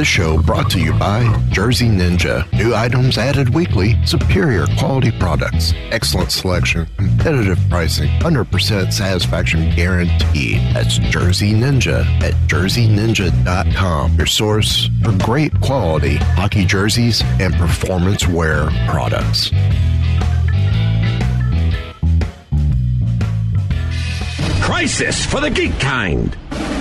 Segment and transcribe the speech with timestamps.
[0.00, 2.50] This show brought to you by Jersey Ninja.
[2.54, 10.62] New items added weekly, superior quality products, excellent selection, competitive pricing, 100% satisfaction guaranteed.
[10.72, 14.14] That's Jersey Ninja at jerseyninja.com.
[14.16, 19.50] Your source for great quality hockey jerseys and performance wear products.
[24.62, 26.34] Crisis for the geek kind.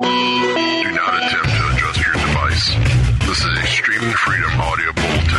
[0.00, 0.06] Do
[0.90, 2.74] not attempt to adjust your device.
[3.28, 5.38] This is a streaming freedom audio bulletin.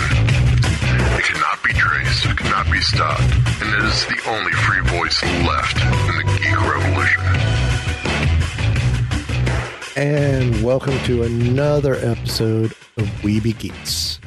[1.18, 3.22] It cannot be traced, it cannot be stopped,
[3.62, 5.76] and it is the only free voice left
[6.08, 7.22] in the geek revolution.
[9.98, 14.22] And welcome to another episode of We Be Geeks.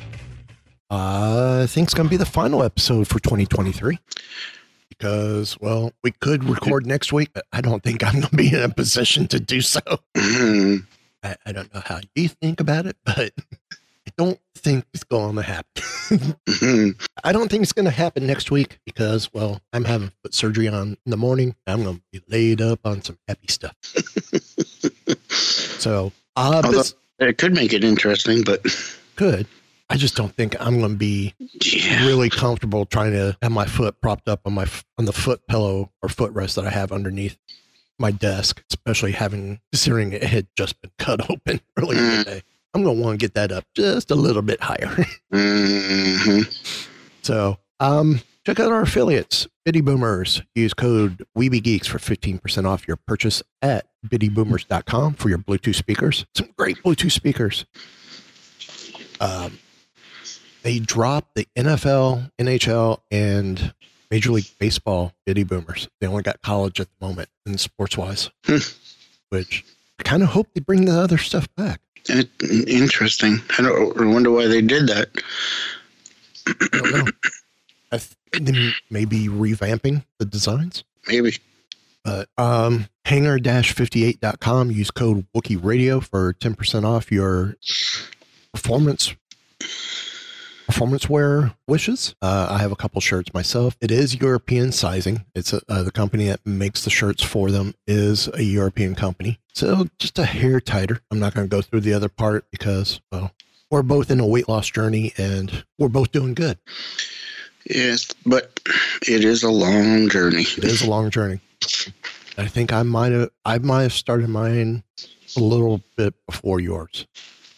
[0.90, 3.98] Uh, I think it's going to be the final episode for 2023
[4.98, 8.48] because, well, we could record next week, but I don't think I'm going to be
[8.48, 9.80] in a position to do so.
[10.16, 13.32] I, I don't know how you think about it, but
[13.72, 16.36] I don't think it's going to happen.
[17.24, 20.68] I don't think it's going to happen next week because, well, I'm having foot surgery
[20.68, 21.54] on in the morning.
[21.66, 23.76] I'm going to be laid up on some happy stuff.
[25.30, 26.82] so, uh, Although,
[27.18, 28.64] it could make it interesting, but
[29.16, 29.46] could.
[29.90, 32.04] I just don't think I'm going to be yeah.
[32.06, 34.66] really comfortable trying to have my foot propped up on my
[34.98, 37.38] on the foot pillow or footrest that I have underneath
[37.98, 42.24] my desk, especially having considering it had just been cut open earlier Mm.
[42.24, 42.42] today.
[42.74, 44.94] I'm going to want to get that up just a little bit higher.
[45.32, 46.42] hmm
[47.22, 50.42] so, um, check out our affiliates, Bitty Boomers.
[50.54, 56.26] Use code WeebyGeeks for 15% off your purchase at bittyboomers.com for your Bluetooth speakers.
[56.34, 57.64] Some great Bluetooth speakers.
[59.20, 59.58] Um,
[60.62, 63.72] they dropped the NFL, NHL, and
[64.10, 65.88] Major League Baseball Bitty Boomers.
[66.00, 68.58] They only got college at the moment in sports wise, Hmm.
[69.30, 69.64] which
[69.98, 71.80] I kind of hope they bring the other stuff back.
[72.08, 72.28] It,
[72.68, 73.38] interesting.
[73.58, 75.08] I don't I wonder why they did that.
[76.46, 77.12] I don't know.
[77.92, 80.84] I th- they may be revamping the designs.
[81.06, 81.36] Maybe.
[82.04, 87.56] But um, hanger-58.com, use code Wookie Radio for 10% off your
[88.54, 89.14] performance
[90.68, 92.14] performance wear wishes.
[92.20, 93.76] Uh, I have a couple shirts myself.
[93.80, 95.24] It is European sizing.
[95.34, 99.40] It's a, uh, the company that makes the shirts for them is a European company.
[99.54, 101.00] So just a hair tighter.
[101.10, 103.32] I'm not going to go through the other part because, well,
[103.70, 106.58] we're both in a weight loss journey and we're both doing good.
[107.64, 108.60] Yes, but
[109.06, 110.42] it is a long journey.
[110.42, 111.40] It is a long journey.
[112.36, 114.84] I think I might have I might have started mine
[115.36, 117.06] a little bit before yours,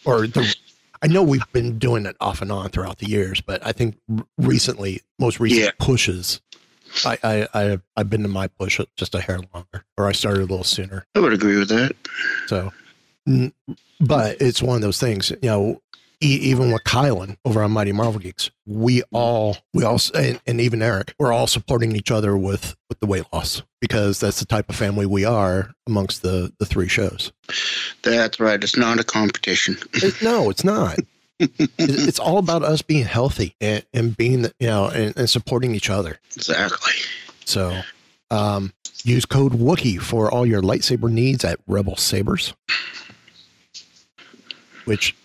[0.05, 0.55] or the.
[1.01, 3.97] I know we've been doing it off and on throughout the years, but I think
[4.37, 5.71] recently, most recent Yeah.
[5.79, 6.41] pushes,
[7.05, 10.41] I, I I I've been to my push just a hair longer, or I started
[10.41, 11.05] a little sooner.
[11.15, 11.95] I would agree with that.
[12.47, 12.71] So,
[13.99, 15.81] but it's one of those things, you know.
[16.23, 20.61] E- even with Kylan over on Mighty Marvel Geeks, we all, we all, and, and
[20.61, 24.45] even Eric, we're all supporting each other with with the weight loss because that's the
[24.45, 27.31] type of family we are amongst the the three shows.
[28.03, 28.63] That's right.
[28.63, 29.77] It's not a competition.
[29.93, 30.99] It- no, it's not.
[31.79, 35.89] It's all about us being healthy and, and being, you know, and, and supporting each
[35.89, 36.19] other.
[36.35, 36.93] Exactly.
[37.45, 37.81] So,
[38.29, 38.73] um,
[39.03, 42.53] use code Wookie for all your lightsaber needs at Rebel Sabers.
[44.85, 45.15] Which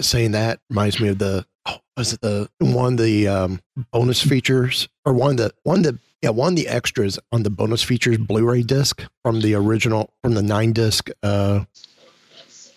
[0.00, 3.60] saying that reminds me of the oh, was it the one of the um,
[3.92, 7.82] bonus features or one of the one that yeah one the extras on the bonus
[7.82, 11.64] features Blu-ray disc from the original from the nine disc uh,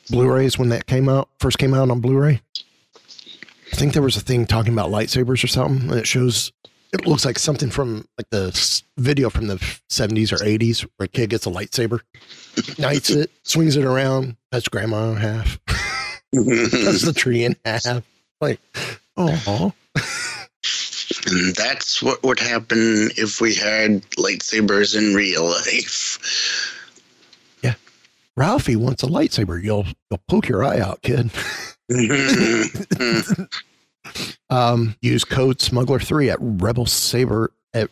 [0.09, 2.41] Blu-rays when that came out first came out on Blu-ray.
[3.71, 6.51] I think there was a thing talking about lightsabers or something, and it shows
[6.91, 9.55] it looks like something from like the video from the
[9.89, 11.99] 70s or 80s where a kid gets a lightsaber,
[12.57, 15.59] ignites it, swings it around, cuts grandma in half.
[16.33, 18.03] Cuts the tree in half.
[18.41, 18.59] Like,
[19.17, 19.73] oh,
[21.27, 26.77] And that's what would happen if we had lightsabers in real life.
[27.61, 27.73] Yeah.
[28.37, 29.61] Ralphie wants a lightsaber.
[29.61, 31.31] You'll you'll poke your eye out, kid.
[34.49, 37.89] Um, use code smuggler3 at rebel saber at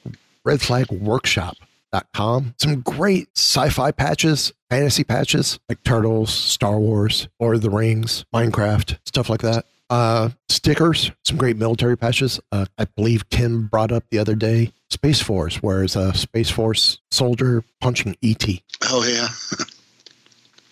[1.94, 2.56] redflagworkshop.com.
[2.58, 8.98] Some great sci-fi patches, fantasy patches like Turtles, Star Wars, Lord of the Rings, Minecraft,
[9.06, 9.66] stuff like that.
[9.90, 12.40] Uh, stickers, some great military patches.
[12.52, 16.50] Uh, I believe Kim brought up the other day Space Force, where it's a Space
[16.50, 18.46] Force soldier punching ET.
[18.90, 19.28] oh, yeah.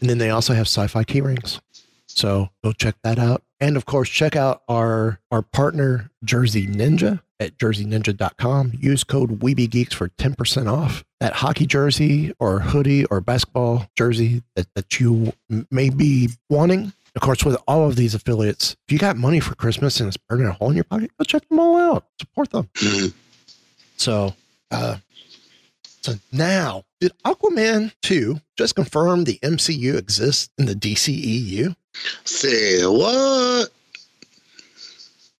[0.01, 1.61] And then they also have sci-fi key rings.
[2.05, 3.43] So go check that out.
[3.61, 8.73] And of course, check out our our partner Jersey Ninja at jerseyninja.com.
[8.79, 14.67] Use code WeebyGeeks for 10% off that hockey jersey or hoodie or basketball jersey that,
[14.75, 15.33] that you
[15.71, 16.93] may be wanting.
[17.15, 20.17] Of course, with all of these affiliates, if you got money for Christmas and it's
[20.17, 22.05] burning a hole in your pocket, go check them all out.
[22.19, 22.69] Support them.
[22.75, 23.13] Mhm.
[23.97, 24.35] So,
[24.71, 24.97] uh,
[26.01, 31.75] so now, did Aquaman 2 just confirm the MCU exists in the DCEU?
[32.25, 33.71] Say what?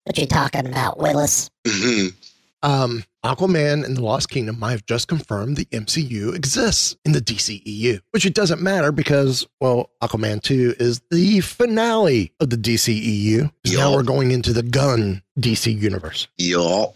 [0.06, 1.50] What you talking about, Willis?
[1.66, 2.14] Mhm.
[2.62, 7.22] Um, Aquaman and the Lost Kingdom I have just confirmed the MCU exists in the
[7.22, 13.52] DCEU, which it doesn't matter because, well, Aquaman 2 is the finale of the DCEU.
[13.64, 13.78] Yup.
[13.80, 16.28] Now we're going into the Gunn DC universe.
[16.38, 16.96] Yup.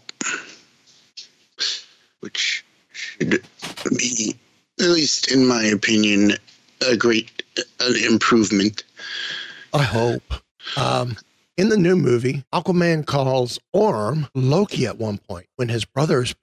[2.20, 3.42] Which should
[3.96, 4.36] be,
[4.78, 6.36] at least in my opinion,
[6.88, 7.42] a great
[7.80, 8.84] an improvement.
[9.72, 10.34] I hope.
[10.76, 11.16] Um,
[11.60, 16.34] in the new movie, Aquaman calls Orm Loki at one point when his brother is,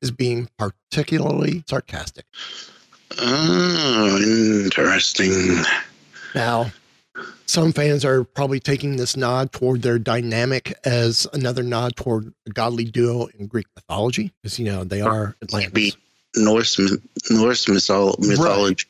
[0.00, 2.24] is being particularly sarcastic.
[3.18, 4.18] Oh,
[4.64, 5.58] interesting.
[6.34, 6.72] Now,
[7.44, 12.50] some fans are probably taking this nod toward their dynamic as another nod toward a
[12.50, 15.98] godly duo in Greek mythology, because you know they are Atlantis.
[16.34, 16.78] Norse
[17.30, 18.86] Norse mythol- mythology.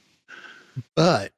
[0.94, 1.32] But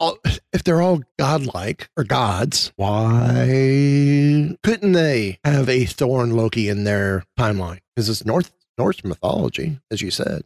[0.00, 0.18] all-
[0.52, 6.84] if they're all godlike or gods, why couldn't they have a Thor and Loki in
[6.84, 7.80] their timeline?
[7.94, 10.42] Because it's North Norse mythology, as you said.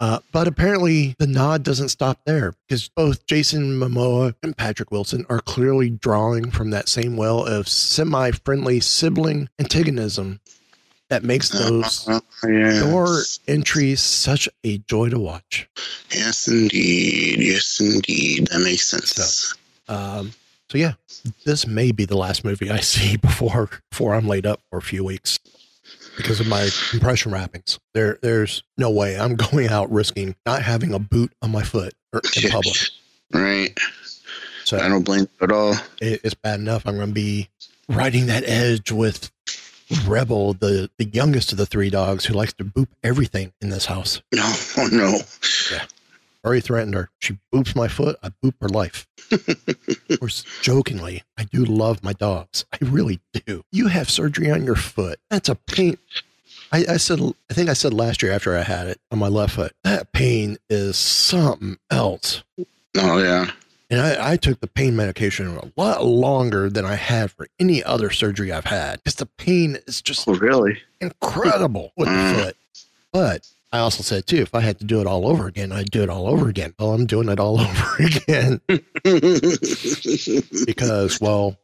[0.00, 5.26] Uh, but apparently, the nod doesn't stop there because both Jason Momoa and Patrick Wilson
[5.28, 10.40] are clearly drawing from that same well of semi friendly sibling antagonism
[11.10, 12.82] that makes those Uh, yes.
[12.82, 15.68] Thor entries such a joy to watch.
[16.10, 17.38] Yes, indeed.
[17.40, 18.48] Yes, indeed.
[18.50, 19.54] That makes sense.
[19.88, 20.32] Um,
[20.70, 20.92] so yeah,
[21.44, 24.82] this may be the last movie I see before before I'm laid up for a
[24.82, 25.38] few weeks
[26.16, 27.78] because of my compression wrappings.
[27.94, 31.92] There, there's no way I'm going out risking not having a boot on my foot
[32.12, 32.76] or in public.
[33.32, 33.78] Right.
[34.64, 35.74] So I don't blame you at all.
[36.00, 36.86] it, it's bad enough.
[36.86, 37.48] I'm going to be
[37.88, 39.30] riding that edge with
[40.06, 43.86] Rebel, the the youngest of the three dogs, who likes to boop everything in this
[43.86, 44.22] house.
[44.32, 45.18] No, oh no.
[46.44, 47.10] Already threatened her.
[47.18, 48.16] She boops my foot.
[48.22, 49.06] I boop her life.
[49.30, 52.64] of course, jokingly, I do love my dogs.
[52.72, 53.62] I really do.
[53.70, 55.18] You have surgery on your foot.
[55.28, 55.98] That's a pain.
[56.72, 57.20] I, I said,
[57.50, 60.12] I think I said last year after I had it on my left foot, that
[60.12, 62.42] pain is something else.
[62.96, 63.50] Oh yeah.
[63.90, 67.82] And I, I took the pain medication a lot longer than I had for any
[67.82, 70.78] other surgery I've had because the pain is just Oh really?
[71.00, 72.34] incredible with the Mm.
[72.36, 72.56] foot.
[73.12, 75.90] But I also said too, if I had to do it all over again, I'd
[75.90, 76.72] do it all over again.
[76.78, 78.60] Well, I'm doing it all over again
[80.66, 81.56] because, well,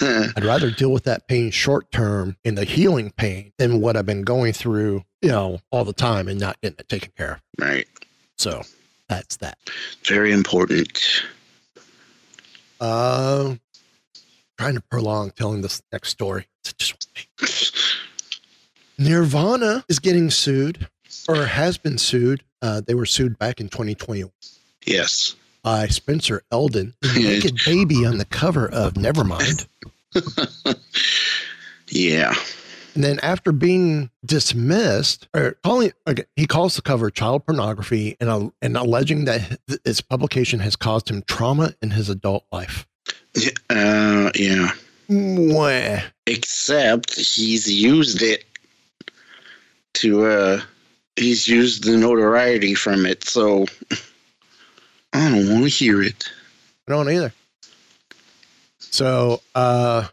[0.00, 4.06] I'd rather deal with that pain short term in the healing pain than what I've
[4.06, 7.40] been going through, you know, all the time and not getting it taken care of.
[7.64, 7.86] right.
[8.36, 8.62] So
[9.08, 9.58] that's that.
[10.04, 11.02] Very important.
[12.80, 13.54] Uh,
[14.58, 16.46] trying to prolong telling this next story.
[18.98, 20.88] Nirvana is getting sued
[21.28, 22.42] or has been sued.
[22.60, 24.24] Uh, they were sued back in 2020
[24.86, 25.36] Yes.
[25.62, 27.28] by Spencer Elden, the Yeah.
[27.30, 29.66] naked baby on the cover of Nevermind.
[31.90, 32.34] Yeah.
[32.98, 38.28] And then after being dismissed, or calling, okay, he calls the cover child pornography and,
[38.28, 42.88] uh, and alleging that its publication has caused him trauma in his adult life.
[43.70, 44.72] Uh yeah.
[45.08, 46.02] Mwah.
[46.26, 48.44] Except he's used it
[49.94, 50.60] to uh
[51.14, 53.66] he's used the notoriety from it, so
[55.12, 56.28] I don't want to hear it.
[56.88, 57.32] I don't either.
[58.80, 60.08] So, uh,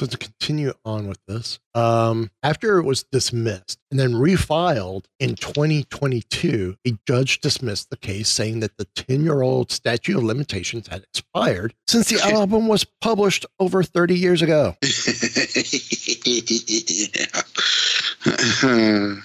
[0.00, 1.58] so to continue on with this.
[1.74, 8.28] Um, after it was dismissed and then refiled in 2022, a judge dismissed the case,
[8.28, 12.84] saying that the 10 year old statute of limitations had expired since the album was
[13.00, 14.76] published over 30 years ago.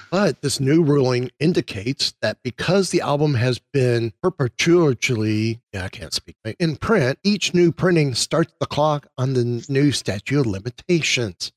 [0.10, 6.14] But this new ruling indicates that because the album has been perpetually, yeah, I can't
[6.14, 11.52] speak, in print, each new printing starts the clock on the new statute of limitations.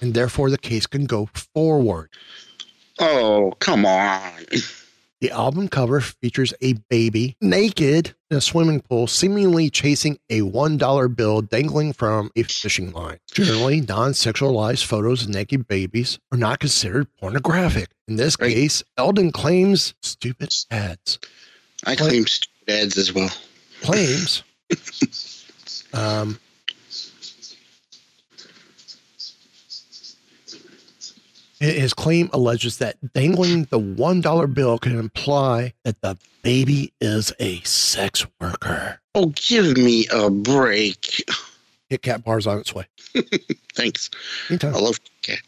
[0.00, 2.08] And therefore, the case can go forward.
[3.00, 4.30] oh, come on.
[5.20, 11.16] The album cover features a baby naked in a swimming pool, seemingly chasing a $1
[11.16, 13.18] bill dangling from a fishing line.
[13.32, 17.88] Generally, non sexualized photos of naked babies are not considered pornographic.
[18.08, 18.52] In this Right.
[18.52, 21.18] case, Elden claims stupid ads.
[21.84, 23.30] I claim stupid ads as well.
[23.80, 24.42] Claims.
[25.94, 26.38] um,
[31.62, 37.60] his claim alleges that dangling the $1 bill can imply that the baby is a
[37.60, 39.00] sex worker.
[39.14, 41.24] Oh, give me a break.
[41.90, 42.86] Kit Kat bars on its way.
[43.74, 44.10] Thanks.
[44.48, 44.74] Anytime.
[44.74, 45.40] I love cat.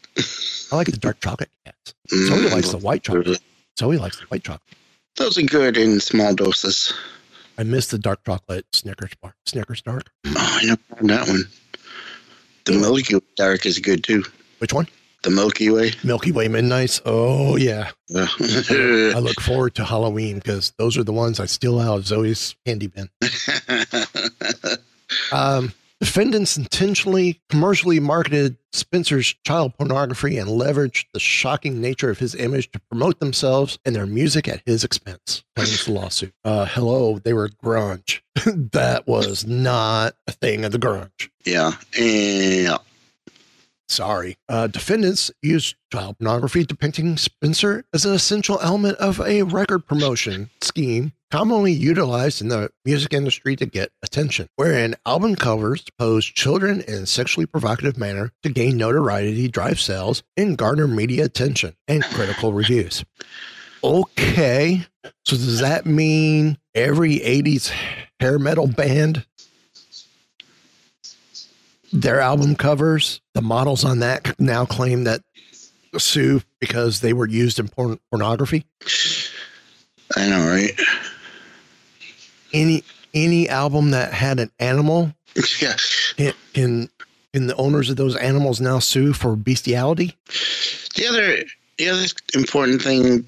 [0.71, 1.93] I like the dark chocolate cats.
[2.11, 2.27] Mm.
[2.27, 3.41] Zoe likes the white chocolate.
[3.77, 4.61] Zoe likes the white chocolate.
[5.15, 6.93] Those are good in small doses.
[7.57, 9.33] I miss the dark chocolate Snickers bar.
[9.45, 10.09] Snickers dark.
[10.27, 10.75] Oh, I know
[11.07, 11.43] that one.
[12.65, 14.23] The Milky Way Dark is good too.
[14.59, 14.87] Which one?
[15.25, 15.91] The Milky Way.
[16.03, 17.01] Milky Way Midnights.
[17.03, 17.89] Oh yeah.
[18.09, 18.27] Yeah.
[18.39, 22.55] I look forward to Halloween because those are the ones I steal out of Zoe's
[22.65, 23.09] candy bin.
[25.31, 32.35] Um, defendants intentionally commercially marketed Spencer's child pornography and leveraged the shocking nature of his
[32.35, 35.43] image to promote themselves and their music at his expense.
[35.55, 36.33] Claims the lawsuit.
[36.43, 38.21] Uh, hello, they were grunge.
[38.71, 41.29] that was not a thing of the grunge.
[41.45, 41.71] yeah.
[41.97, 42.77] Yeah.
[43.87, 44.37] Sorry.
[44.49, 50.49] Uh, defendants used child pornography depicting Spencer as an essential element of a record promotion
[50.61, 56.81] scheme commonly utilized in the music industry to get attention, wherein album covers pose children
[56.81, 62.03] in a sexually provocative manner to gain notoriety, drive sales, and garner media attention and
[62.05, 63.03] critical reviews.
[63.83, 64.85] Okay.
[65.25, 67.71] So does that mean every 80s
[68.19, 69.25] hair metal band
[72.01, 75.21] their album covers, the models on that now claim that
[75.97, 78.65] sue because they were used in porn- pornography.
[80.15, 80.79] I know, right?
[82.53, 82.83] Any
[83.13, 85.13] any album that had an animal
[85.61, 85.75] Yeah.
[86.17, 86.89] can can,
[87.33, 90.15] can the owners of those animals now sue for bestiality?
[90.95, 91.37] The other,
[91.77, 93.27] the other important thing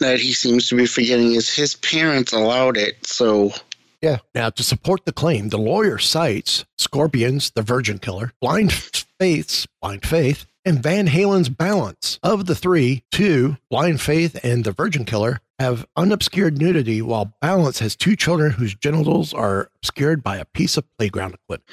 [0.00, 3.04] that he seems to be forgetting is his parents allowed it.
[3.06, 3.52] So
[4.02, 4.18] Yeah.
[4.34, 10.06] Now, to support the claim, the lawyer cites Scorpions, the Virgin Killer, Blind Faith's Blind
[10.06, 12.18] Faith, and Van Halen's Balance.
[12.22, 17.80] Of the three, two, Blind Faith and the Virgin Killer, have unobscured nudity, while Balance
[17.80, 21.68] has two children whose genitals are obscured by a piece of playground equipment.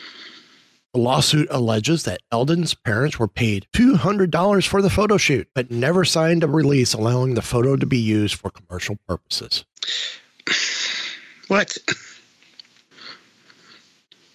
[0.94, 6.04] The lawsuit alleges that Elden's parents were paid $200 for the photo shoot, but never
[6.04, 9.64] signed a release allowing the photo to be used for commercial purposes.
[11.48, 11.78] what?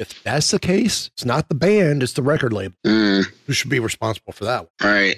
[0.03, 3.71] If that's the case, it's not the band, it's the record label Mm, who should
[3.71, 4.93] be responsible for that one.
[4.93, 5.17] right.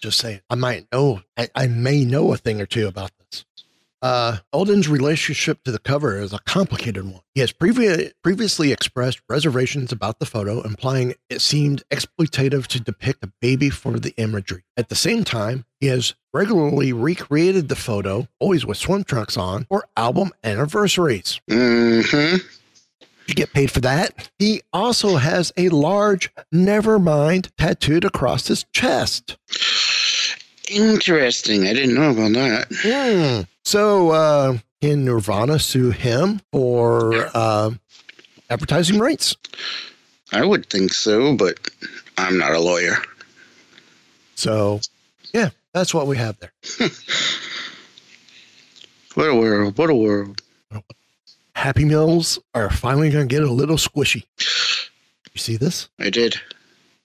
[0.00, 0.40] Just saying.
[0.50, 3.44] I might know, I, I may know a thing or two about this.
[4.02, 7.20] Uh, Elden's relationship to the cover is a complicated one.
[7.36, 13.22] He has previ- previously expressed reservations about the photo, implying it seemed exploitative to depict
[13.22, 14.64] a baby for the imagery.
[14.76, 19.66] At the same time, he has regularly recreated the photo, always with swim trunks on,
[19.66, 21.40] for album anniversaries.
[21.48, 22.00] hmm
[23.32, 24.28] You get paid for that.
[24.38, 29.38] He also has a large Nevermind tattooed across his chest.
[30.68, 31.66] Interesting.
[31.66, 32.66] I didn't know about that.
[32.70, 33.44] Hmm.
[33.64, 37.70] So, uh, can Nirvana sue him for uh,
[38.50, 39.34] advertising rights?
[40.30, 41.58] I would think so, but
[42.18, 42.98] I'm not a lawyer.
[44.34, 44.80] So,
[45.32, 46.52] yeah, that's what we have there.
[49.14, 49.76] What a world.
[49.76, 50.40] What a world.
[51.54, 54.24] Happy Meals are finally going to get a little squishy.
[55.32, 55.88] You see this?
[55.98, 56.36] I did.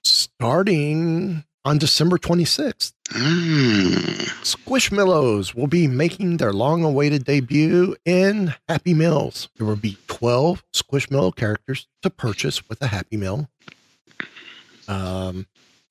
[0.03, 4.27] Starting on December 26th, Mm.
[4.43, 9.47] Squishmallows will be making their long awaited debut in Happy Meals.
[9.55, 13.49] There will be 12 Squishmallow characters to purchase with a Happy Meal.
[14.89, 15.47] Um,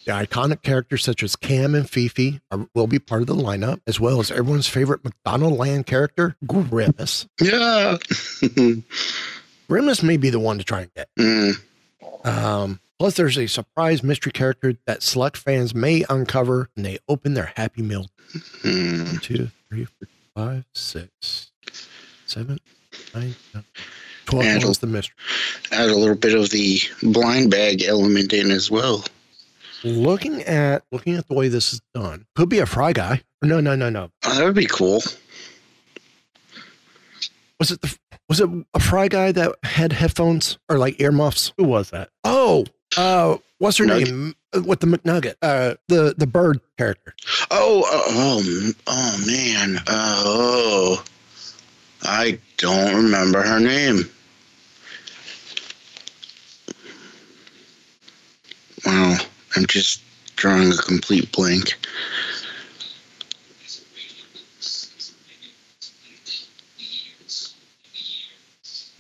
[0.07, 3.81] the iconic characters such as Cam and Fifi are, will be part of the lineup,
[3.87, 7.27] as well as everyone's favorite McDonald Land character, Grimace.
[7.41, 7.99] Yeah.
[9.69, 11.09] Grimace may be the one to try and get.
[11.19, 11.55] mm.
[12.25, 17.35] Um, Plus, there's a surprise mystery character that select fans may uncover when they open
[17.35, 18.07] their Happy Meal.
[18.63, 19.05] Hmm.
[19.05, 21.51] One, two, three, four, five, six,
[22.27, 22.59] seven,
[23.15, 23.35] nine,
[24.25, 24.47] twelve.
[24.47, 25.15] And- was the mystery.
[25.73, 29.05] Add a little bit of the blind bag element in as well.
[29.85, 33.23] Looking at looking at the way this is done, could be a fry guy.
[33.43, 34.11] No, no, no, no.
[34.25, 35.03] Oh, that would be cool.
[37.61, 37.97] Was it the
[38.29, 41.53] was it a fry guy that had headphones or like earmuffs?
[41.59, 42.09] Who was that?
[42.25, 42.67] Oh,
[42.97, 44.09] uh, what's her Nugget.
[44.09, 44.35] name?
[44.55, 47.15] Uh, With the McNugget, uh, the the bird character.
[47.51, 49.79] Oh, oh, oh, oh man.
[49.87, 51.05] Oh,
[52.03, 54.01] I don't remember her name.
[58.85, 59.17] Wow,
[59.57, 60.03] I'm just
[60.37, 61.75] drawing a complete blank.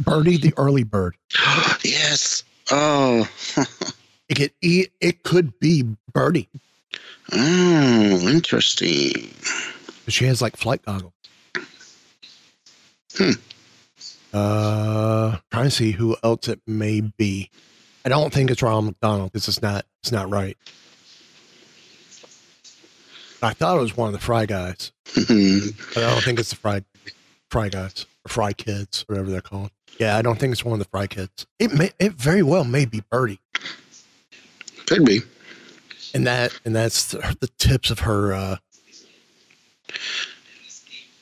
[0.00, 1.16] Birdie the early bird.
[1.84, 2.44] yes.
[2.70, 3.28] Oh.
[4.28, 4.92] It could eat.
[5.00, 6.48] It could be Birdie.
[7.32, 9.30] Oh, interesting.
[10.08, 11.12] She has like flight goggles.
[13.16, 13.30] Hmm.
[14.32, 17.50] Uh, trying to see who else it may be.
[18.04, 19.86] I don't think it's Ronald McDonald because it's not.
[20.06, 20.56] It's not right.
[23.42, 26.54] I thought it was one of the Fry guys, but I don't think it's the
[26.56, 26.82] Fry
[27.50, 29.72] Fry guys or Fry kids, whatever they're called.
[29.98, 31.44] Yeah, I don't think it's one of the Fry kids.
[31.58, 31.90] It may.
[31.98, 33.40] It very well may be Birdie,
[34.86, 35.22] Could be.
[36.14, 38.32] and that and that's the, the tips of her.
[38.32, 38.56] uh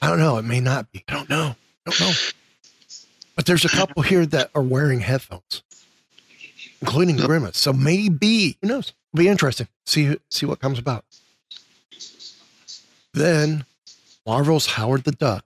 [0.03, 0.37] I don't know.
[0.37, 1.03] It may not be.
[1.09, 1.57] I don't know.
[1.87, 2.13] I don't know.
[3.35, 5.63] But there's a couple here that are wearing headphones,
[6.85, 7.57] including Grimace.
[7.57, 8.93] So maybe who knows?
[9.13, 9.69] It'll be interesting.
[9.87, 11.05] See see what comes about.
[13.15, 13.65] Then
[14.27, 15.45] Marvel's Howard the Duck.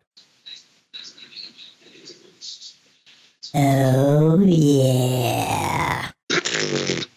[3.54, 6.10] Oh, yeah.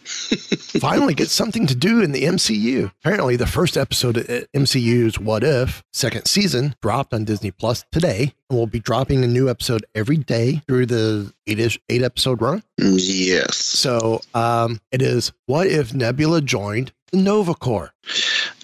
[0.79, 2.91] finally gets something to do in the MCU.
[3.00, 8.33] Apparently, the first episode of MCU's What If second season dropped on Disney Plus today,
[8.50, 12.63] and we'll be dropping a new episode every day through the eight eight episode run.
[12.77, 13.57] Yes.
[13.57, 17.94] So, um, it is What If Nebula joined the Nova Corps?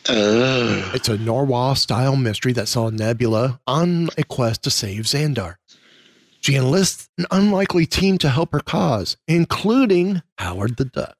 [0.10, 0.92] Oh.
[0.94, 5.56] It's a Norwalk style mystery that saw Nebula on a quest to save Xandar.
[6.40, 11.17] She enlists an unlikely team to help her cause, including Howard the Duck.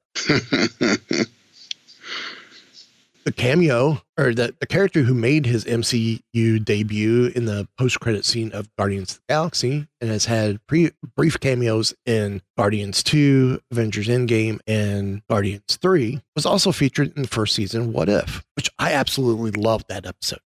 [3.28, 8.24] The cameo or the, the character who made his MCU debut in the post credit
[8.24, 13.60] scene of Guardians of the Galaxy and has had pre, brief cameos in Guardians 2,
[13.70, 18.70] Avengers Endgame, and Guardians 3 was also featured in the first season What If, which
[18.78, 20.40] I absolutely loved that episode.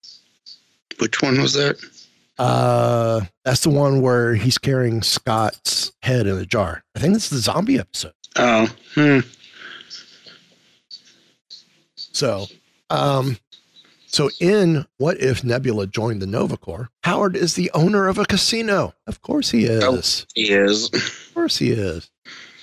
[1.01, 1.79] Which one was that?
[2.39, 6.83] Uh, that's the one where he's carrying Scott's head in a jar.
[6.97, 8.15] I think it's the zombie episode.
[8.37, 8.75] Oh.
[8.95, 9.21] Hmm.
[12.13, 12.47] So,
[12.91, 13.37] um,
[14.07, 16.91] so in What If Nebula joined the Nova Corps?
[17.05, 18.95] Howard is the owner of a casino.
[19.07, 19.85] Of course he is.
[19.85, 20.27] Oh.
[20.35, 20.91] He is.
[20.93, 22.11] Of course he is.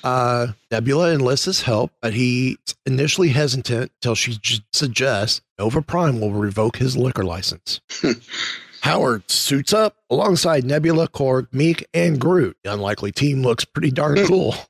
[0.04, 6.22] Uh, Nebula enlists his help, but he's initially hesitant until she j- suggests Nova Prime
[6.22, 7.82] will revoke his liquor license.
[8.82, 12.58] Howard suits up alongside Nebula, Korg, Miek, and Groot.
[12.64, 14.56] The unlikely team looks pretty darn cool.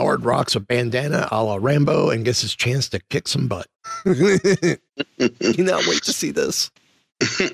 [0.00, 3.66] Howard rocks a bandana a la Rambo and gets his chance to kick some butt.
[4.04, 6.70] Cannot wait to see this.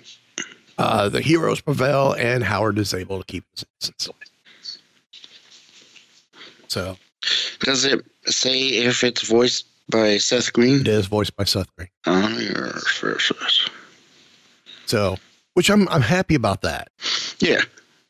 [0.79, 4.11] Uh, the heroes prevail, and Howard is able to keep his innocence.
[6.69, 6.99] So
[7.61, 10.83] Does it say if it's voiced by Seth Green?
[10.83, 11.89] it is voiced by Seth Green.
[12.05, 13.71] Oh, yes.
[14.85, 15.17] So,
[15.55, 16.89] which I'm I'm happy about that
[17.39, 17.63] Yeah.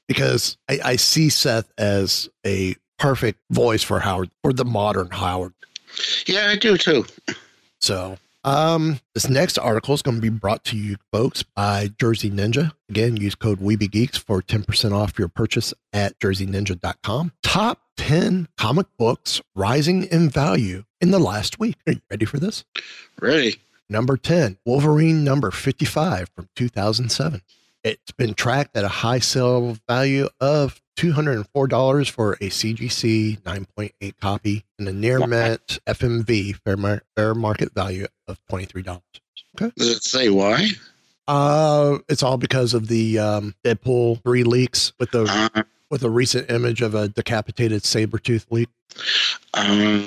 [0.08, 5.52] because I, I see Seth as a perfect voice for Howard for the modern Howard.
[6.26, 7.04] Yeah, I do too.
[7.80, 12.30] So, um, this next article is going to be brought to you, folks, by Jersey
[12.30, 12.72] Ninja.
[12.88, 17.32] Again, use code WeebyGeeks for 10% off your purchase at jerseyninja.com.
[17.42, 21.76] Top 10 comic books rising in value in the last week.
[21.86, 22.64] Are you ready for this?
[23.20, 23.56] Ready.
[23.88, 27.42] Number 10, Wolverine number 55 from 2007.
[27.84, 34.64] It's been tracked at a high sale value of $204 for a CGC 9.8 copy
[34.78, 39.00] and a near mint FMV fair, mar- fair market value of $23.
[39.60, 39.72] Okay.
[39.76, 40.68] Does it say why?
[41.28, 46.10] Uh, it's all because of the um, Deadpool 3 leaks with the Uh, with a
[46.10, 48.68] recent image of a decapitated saber tooth leak.
[49.54, 50.02] uh,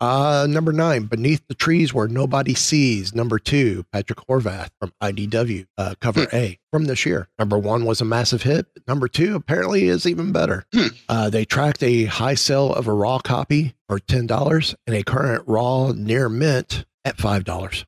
[0.00, 3.14] Uh, number nine, Beneath the Trees Where Nobody Sees.
[3.14, 7.28] Number two, Patrick Horvath from IDW, uh, cover A from this year.
[7.38, 8.66] Number one was a massive hit.
[8.86, 10.64] Number two apparently is even better.
[11.08, 15.44] Uh, they tracked a high sale of a raw copy for $10 and a current
[15.46, 17.84] raw near mint at $5.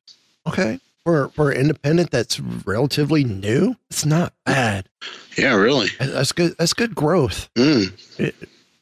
[0.47, 0.79] Okay.
[1.03, 4.89] For, for independent that's relatively new, it's not bad.
[5.37, 5.87] Yeah, really.
[5.99, 6.55] That's good.
[6.57, 7.49] That's good growth.
[7.55, 8.19] Mm.
[8.19, 8.35] It,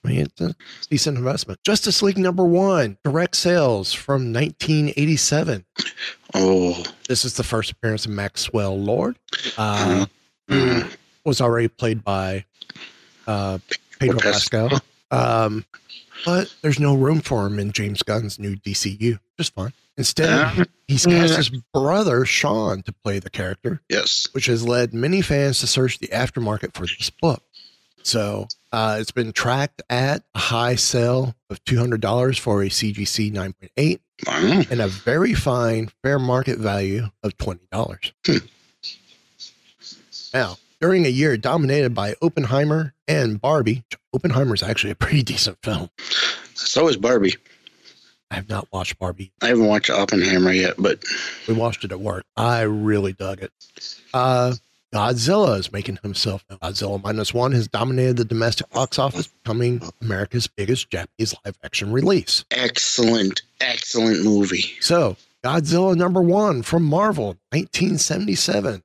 [0.08, 0.56] I mean, it's a
[0.90, 1.60] decent investment.
[1.66, 5.66] Justice League number one, direct sales from 1987.
[6.34, 9.18] Oh, This is the first appearance of Maxwell Lord.
[9.58, 10.06] Uh,
[10.50, 10.84] Mm.
[10.84, 10.90] who
[11.26, 12.46] was already played by
[13.28, 13.58] uh,
[14.00, 14.70] Pedro Pascal.
[14.70, 14.82] Pascal.
[15.12, 15.66] Um,
[16.26, 19.20] but there's no room for him in James Gunn's new DCU.
[19.38, 19.74] Just fine.
[19.98, 24.30] Instead, Uh, he's cast his brother Sean to play the character yes.
[24.32, 27.44] which has led many fans to search the aftermarket for this book.
[28.08, 34.00] So uh, it's been tracked at a high sale of $200 for a CGC 9.8
[34.26, 34.64] Wow.
[34.72, 38.12] and a very fine fair market value of $20.
[38.26, 38.38] Hmm.
[40.34, 45.58] Now, during a year dominated by Oppenheimer and Barbie, Oppenheimer is actually a pretty decent
[45.62, 45.90] film.
[46.54, 47.36] So is Barbie.
[48.32, 49.32] I have not watched Barbie.
[49.42, 51.04] I haven't watched Oppenheimer yet, but
[51.48, 52.24] We watched it at work.
[52.38, 53.52] I really dug it.
[54.14, 54.56] Uh,
[54.94, 56.60] Godzilla is making himself known.
[56.60, 61.92] Godzilla minus one has dominated the domestic box office, becoming America's biggest Japanese live action
[61.92, 62.46] release.
[62.52, 64.64] excellent, excellent movie.
[64.80, 68.82] So, Godzilla number one from Marvel, 1977,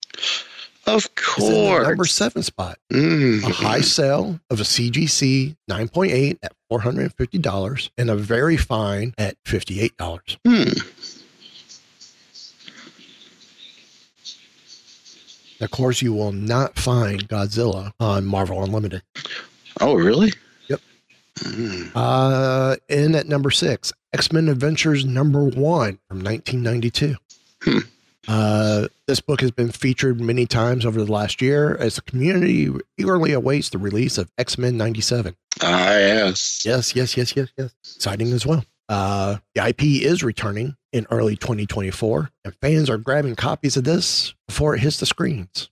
[0.87, 1.87] Of is in the course.
[1.89, 2.79] number seven spot.
[2.93, 3.45] Mm.
[3.45, 10.37] A high sale of a CGC 9.8 at $450 and a very fine at $58.
[10.45, 10.73] Hmm.
[15.63, 19.03] Of course, you will not find Godzilla on Marvel Unlimited.
[19.81, 20.33] Oh, really?
[20.69, 20.81] Yep.
[21.39, 21.93] Mm.
[21.95, 27.15] Uh, in at number six, X Men Adventures number one from 1992.
[27.63, 27.79] Hmm.
[28.29, 32.71] Uh, this book has been featured many times over the last year as the community
[32.97, 35.35] eagerly awaits the release of X Men 97.
[35.61, 36.65] Ah, yes.
[36.65, 37.73] Yes, yes, yes, yes, yes.
[37.97, 38.65] Exciting as well.
[38.93, 44.35] Uh, the IP is returning in early 2024, and fans are grabbing copies of this
[44.47, 45.71] before it hits the screens.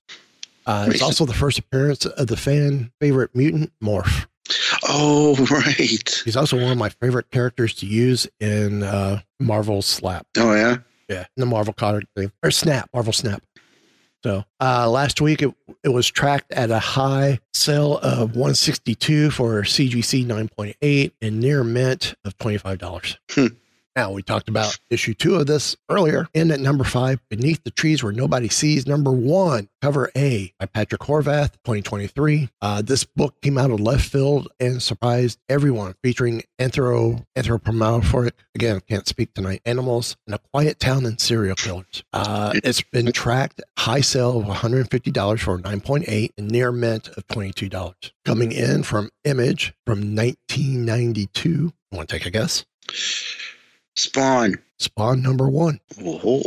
[0.64, 4.26] Uh, it's also the first appearance of the fan favorite mutant Morph.
[4.84, 6.22] Oh, right.
[6.24, 10.26] He's also one of my favorite characters to use in uh, Marvel Slap.
[10.38, 10.78] Oh, yeah.
[11.10, 13.42] Yeah, in the Marvel comic thing or Snap, Marvel Snap.
[14.22, 19.62] So uh, last week it, it was tracked at a high sale of 162 for
[19.62, 23.16] CGC 9.8 and near mint of $25.
[24.00, 26.26] Now we talked about issue two of this earlier.
[26.34, 30.64] And at number five, Beneath the Trees Where Nobody Sees, number one, cover A by
[30.64, 32.48] Patrick Horvath, 2023.
[32.62, 38.80] Uh, this book came out of left field and surprised everyone, featuring anthro anthropomorphic, again,
[38.88, 42.02] can't speak tonight, animals in a quiet town and serial killers.
[42.14, 47.94] Uh, it's been tracked high sale of $150 for 9.8 and near mint of $22.
[48.24, 51.74] Coming in from Image from 1992.
[51.92, 52.64] Want to take a guess?
[53.96, 54.58] Spawn.
[54.78, 55.80] Spawn number one.
[56.04, 56.42] Oh.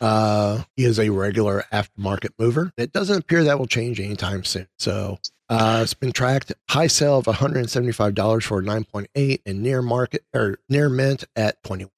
[0.00, 2.72] Uh, he is a regular aftermarket mover.
[2.76, 4.68] It doesn't appear that will change anytime soon.
[4.78, 10.58] So uh, it's been tracked high sale of $175 for 9.8 and near market or
[10.68, 11.88] near mint at $20.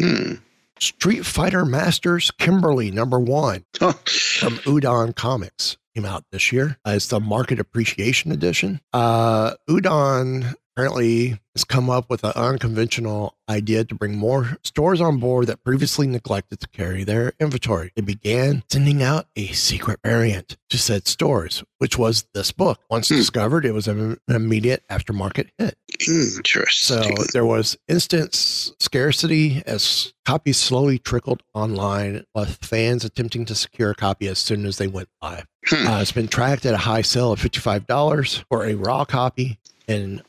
[0.00, 0.34] Hmm.
[0.80, 6.78] Street Fighter Masters Kimberly number one from Udon Comics came out this year.
[6.86, 8.80] Uh, it's the Market Appreciation Edition.
[8.92, 15.18] Uh, Udon apparently has come up with an unconventional idea to bring more stores on
[15.18, 17.90] board that previously neglected to carry their inventory.
[17.96, 22.78] They began sending out a secret variant to said stores, which was this book.
[22.88, 23.16] Once Hmm.
[23.16, 25.76] discovered, it was an immediate aftermarket hit.
[26.06, 27.16] Interesting.
[27.16, 33.90] So there was instant scarcity as copies slowly trickled online, with fans attempting to secure
[33.90, 35.44] a copy as soon as they went live.
[35.66, 35.88] Hmm.
[35.88, 40.22] Uh, it's been tracked at a high sale of $55 for a raw copy and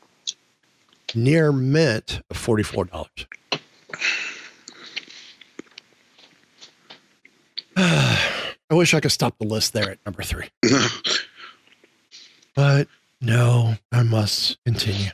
[1.14, 3.26] near mint of $44.
[7.76, 10.48] I wish I could stop the list there at number three,
[12.54, 12.88] but
[13.20, 15.10] no, I must continue.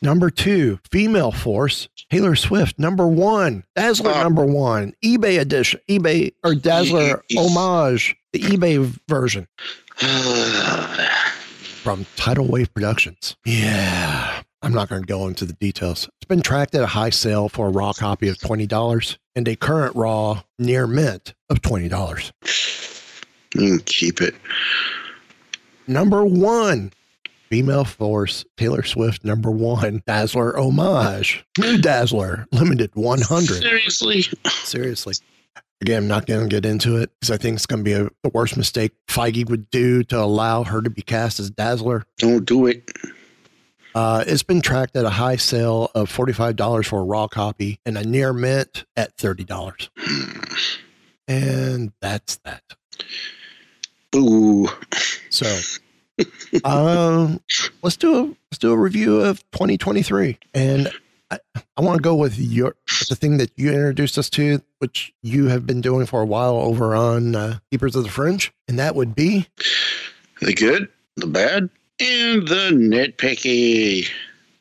[0.00, 2.78] Number two, Female Force, Taylor Swift.
[2.78, 4.12] Number one, Dazzler.
[4.14, 4.22] Oh.
[4.22, 9.48] number one, eBay edition, eBay or Dazzler homage, the eBay version
[11.78, 13.36] from Tidal Wave Productions.
[13.44, 16.08] Yeah, I'm not going to go into the details.
[16.20, 19.46] It's been tracked at a high sale for a raw copy of twenty dollars and
[19.48, 22.32] a current raw near mint of twenty dollars.
[23.54, 24.34] Mm, keep it.
[25.86, 26.92] Number one,
[27.48, 31.44] Female Force Taylor Swift number one Dazzler homage.
[31.58, 33.62] New Dazzler, limited 100.
[33.62, 34.22] Seriously?
[34.46, 35.14] Seriously.
[35.80, 37.92] Again, I'm not going to get into it because I think it's going to be
[37.92, 42.04] a, the worst mistake Feige would do to allow her to be cast as Dazzler.
[42.18, 42.90] Don't do it.
[43.94, 47.96] Uh, it's been tracked at a high sale of $45 for a raw copy and
[47.96, 49.88] a near mint at $30.
[51.30, 52.62] And that's that.
[54.10, 54.66] Boo.
[55.28, 55.60] So,
[56.64, 57.40] um,
[57.82, 60.90] let's do a let's do a review of 2023, and
[61.78, 62.74] I, want to go with your
[63.08, 66.56] the thing that you introduced us to, which you have been doing for a while
[66.56, 69.46] over on uh, Keepers of the Fringe, and that would be
[70.40, 74.08] The good, the bad, and the nitpicky.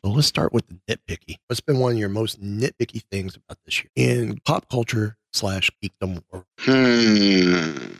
[0.04, 1.38] well, let's start with the nitpicky.
[1.48, 5.72] What's been one of your most nitpicky things about this year in pop culture slash
[5.84, 6.46] geekdom world?
[6.60, 7.94] Hmm.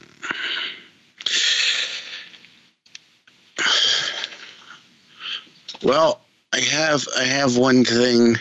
[5.84, 6.22] Well,
[6.54, 8.36] I have I have one thing.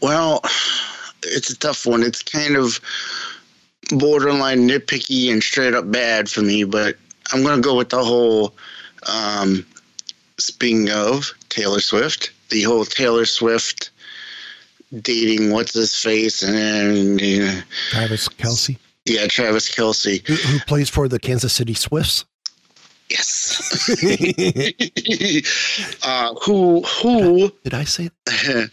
[0.00, 0.40] Well,
[1.22, 2.02] it's a tough one.
[2.02, 2.80] It's kind of
[3.90, 6.96] borderline nitpicky and straight up bad for me, but
[7.32, 8.54] I'm gonna go with the whole
[9.06, 9.64] um
[10.38, 13.90] speaking of Taylor Swift, the whole Taylor Swift
[15.02, 20.26] dating what's his face and uh, Travis Kelce, yeah, Travis Kelce.
[20.26, 22.24] who, who plays for the Kansas City Swifts.
[23.08, 23.88] Yes.
[26.02, 28.10] uh, who who Did I say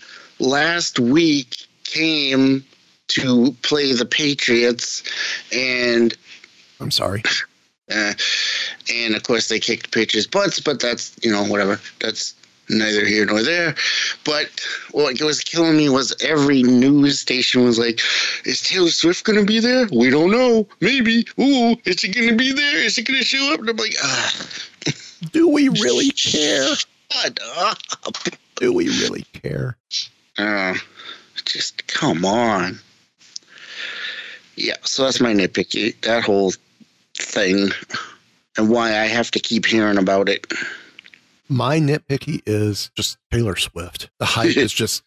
[0.44, 2.64] last week came
[3.10, 5.04] to play the Patriots
[5.54, 6.16] and
[6.80, 7.24] I'm sorry.
[7.94, 8.14] uh,
[8.94, 11.80] and of course they kicked Patriots butts, but that's you know whatever.
[12.00, 12.34] That's
[12.70, 13.76] neither here nor there.
[14.26, 14.50] But
[14.92, 18.00] what was killing me was every news station was like,
[18.46, 19.88] "Is Taylor Swift going to be there?
[19.92, 20.68] We don't know.
[20.82, 21.26] Maybe.
[21.40, 22.78] Ooh, is she going to be there?
[22.78, 24.48] Is she going to show up?" And I'm like, ah,
[25.32, 26.68] Do we really care?
[27.12, 27.78] shut up.
[28.56, 29.78] Do we really care?
[30.38, 30.76] Uh,
[31.46, 32.80] just come on.
[34.56, 36.00] Yeah, so that's my nitpicky.
[36.02, 36.54] That whole
[37.18, 37.70] thing,
[38.58, 40.52] and why I have to keep hearing about it.
[41.50, 44.10] My nitpicky is just Taylor Swift.
[44.20, 45.04] The hype is just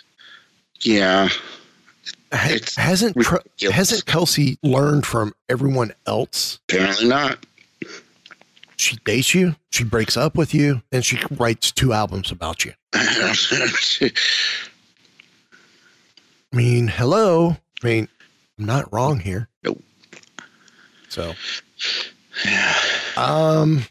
[0.82, 1.28] Yeah,
[2.32, 3.74] It's hasn't ridiculous.
[3.74, 6.58] hasn't Kelce learned from everyone else.
[6.68, 7.38] apparently not.
[8.78, 12.72] She dates you, she breaks up with you, and she writes two albums about you.
[16.52, 17.56] I mean, hello.
[17.82, 18.08] I mean,
[18.58, 19.48] I'm not wrong here.
[19.62, 19.82] Nope.
[21.08, 21.34] So,
[23.16, 23.84] um,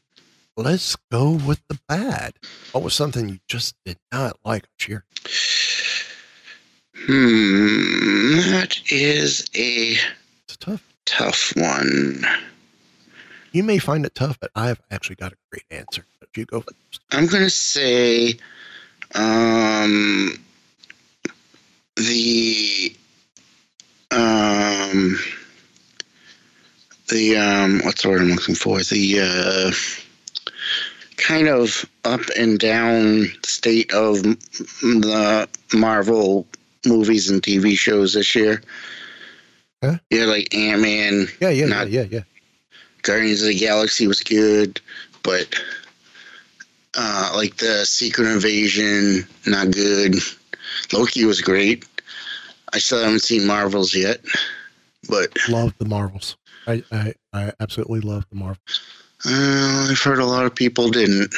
[0.58, 2.34] let's go with the bad.
[2.72, 5.06] What was something you just did not like year?
[6.96, 9.98] hmm, that is a
[10.48, 10.84] It's tough.
[11.06, 12.26] tough one.
[13.52, 16.06] You may find it tough, but I've actually got a great answer.
[16.20, 17.00] But you go first.
[17.12, 18.38] I'm gonna say,
[19.16, 20.34] um,
[21.96, 22.96] the,
[24.12, 25.18] um,
[27.10, 28.82] the um, what's the word I'm looking for?
[28.82, 29.72] The uh,
[31.18, 36.48] kind of up and down state of the Marvel
[36.86, 38.62] movies and TV shows this year.
[39.84, 40.00] Okay.
[40.10, 42.22] Yeah, like Ant Man, Yeah, yeah, Not- yeah, yeah, yeah.
[43.02, 44.82] Guardians of the Galaxy was good,
[45.22, 45.54] but
[46.96, 50.16] uh, like the Secret Invasion, not good.
[50.94, 51.86] Loki was great.
[52.74, 54.20] I still haven't seen Marvels yet,
[55.10, 56.36] but Love the Marvels.
[56.68, 58.82] I, I, I absolutely love the Marvels.
[59.26, 61.34] uh, I've heard a lot of people didn't.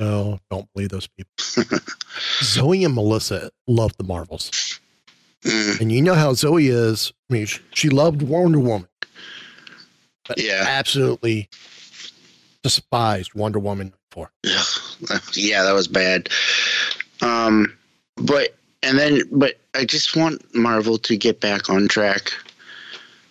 [0.00, 1.78] No, don't believe those people.
[2.42, 4.78] Zoe and Melissa love the Marvels.
[5.42, 7.12] Mm, And you know how Zoe is.
[7.30, 8.88] I mean, she, she loved Wonder Woman.
[10.26, 10.64] But Yeah.
[10.66, 11.48] Absolutely
[12.62, 14.30] despised Wonder Woman for.
[14.46, 16.28] ugh, yeah, that was bad.
[17.22, 17.76] Um,
[18.20, 22.32] but and then, but I just want Marvel to get back on track,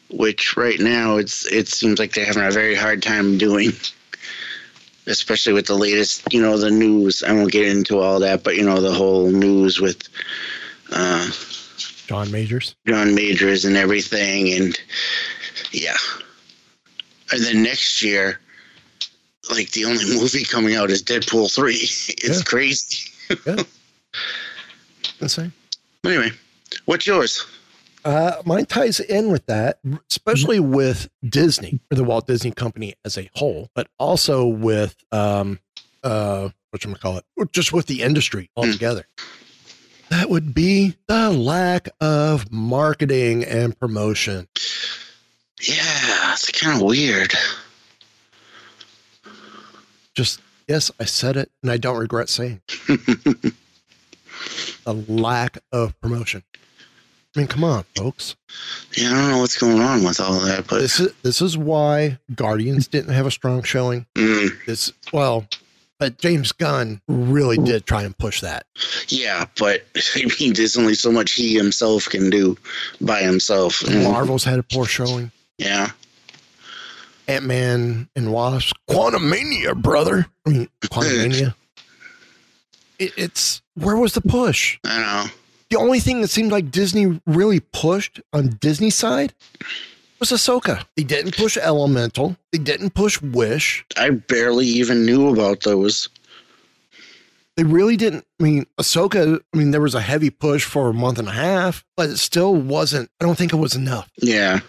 [0.10, 3.72] which right now it's it seems like they're having a very hard time doing.
[5.10, 7.24] Especially with the latest, you know, the news.
[7.24, 10.10] I won't get into all that, but you know, the whole news with
[10.92, 11.30] uh,
[12.08, 12.76] John Majors.
[12.86, 14.78] John Majors and everything, and
[15.72, 15.96] yeah.
[17.32, 18.42] And then next year,
[19.50, 21.76] like the only movie coming out is Deadpool three.
[21.82, 22.44] It's Yeah.
[22.44, 23.10] crazy.
[25.22, 25.52] Insane.
[26.06, 26.32] Anyway,
[26.86, 27.46] what's yours?
[28.06, 33.18] Uh, mine ties in with that, especially with Disney or the Walt Disney Company as
[33.18, 35.60] a whole, but also with um,
[36.04, 39.06] uh, what you call it, just with the industry altogether.
[40.10, 44.48] That would be the lack of marketing and promotion.
[45.62, 47.34] Yeah, it's kind of weird.
[50.16, 52.60] Just Yes, I said it, and I don't regret saying
[54.88, 56.44] the lack of promotion.
[57.36, 58.36] I mean, come on, folks.
[58.96, 61.58] Yeah, I don't know what's going on with all that, but This is this is
[61.58, 64.06] why Guardians didn't have a strong showing.
[64.16, 65.46] mm, This well,
[66.00, 68.66] but James Gunn really did try and push that.
[69.10, 72.58] yeah, but I mean, there's only so much he himself can do
[73.02, 73.82] by himself.
[73.82, 75.32] The Marvels had a poor showing.
[75.58, 75.92] Yeah,
[77.28, 80.26] Ant Man and Wasp, Quantumania, brother.
[80.46, 81.54] I mean, Quantumania.
[82.98, 84.80] it, it's where was the push?
[84.84, 85.26] I know.
[85.70, 89.34] The only thing that seemed like Disney really pushed on Disney side
[90.20, 90.86] was Ahsoka.
[90.96, 92.38] They didn't push Elemental.
[92.52, 93.86] They didn't push Wish.
[93.98, 96.08] I barely even knew about those.
[97.58, 98.24] They really didn't.
[98.40, 99.40] I mean, Ahsoka.
[99.54, 102.18] I mean, there was a heavy push for a month and a half, but it
[102.18, 103.10] still wasn't.
[103.20, 104.10] I don't think it was enough.
[104.22, 104.60] Yeah,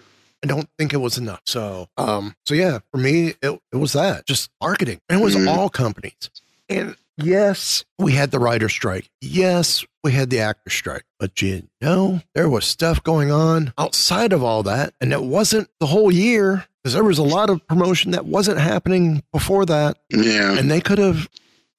[0.43, 1.41] I don't think it was enough.
[1.45, 5.35] So, um, so yeah, for me, it, it was that just marketing, and it was
[5.35, 5.47] Mhm.
[5.47, 6.29] all companies.
[6.67, 9.09] And yes, we had the writer strike.
[9.21, 11.03] Yes, we had the actor strike.
[11.19, 15.69] But you know, there was stuff going on outside of all that, and it wasn't
[15.79, 19.97] the whole year because there was a lot of promotion that wasn't happening before that,
[20.09, 20.57] yeah.
[20.57, 21.29] and they could have.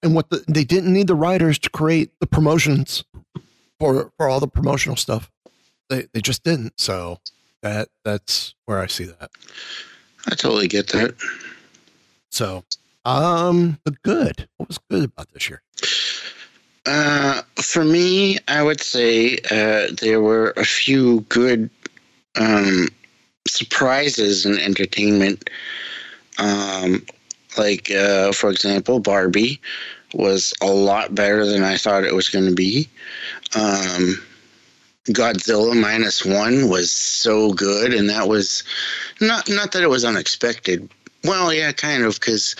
[0.02, 3.04] And what the, they didn't need the writers to create the promotions
[3.78, 5.30] for for all the promotional stuff.
[5.90, 6.80] They they just didn't.
[6.80, 7.18] So
[7.62, 9.30] that that's where I see that.
[10.26, 11.16] I totally get that.
[12.30, 12.64] So
[13.04, 14.48] um the good.
[14.56, 15.62] What was good about this year?
[16.86, 21.68] Uh, for me, I would say uh, there were a few good
[22.36, 22.88] um,
[23.46, 25.50] surprises in entertainment.
[26.38, 27.04] Um,
[27.58, 29.60] like, uh, for example, Barbie
[30.14, 32.88] was a lot better than I thought it was going to be.
[33.54, 34.20] Um,
[35.06, 38.62] Godzilla minus one was so good, and that was
[39.20, 40.88] not not that it was unexpected.
[41.24, 42.56] Well, yeah, kind of, because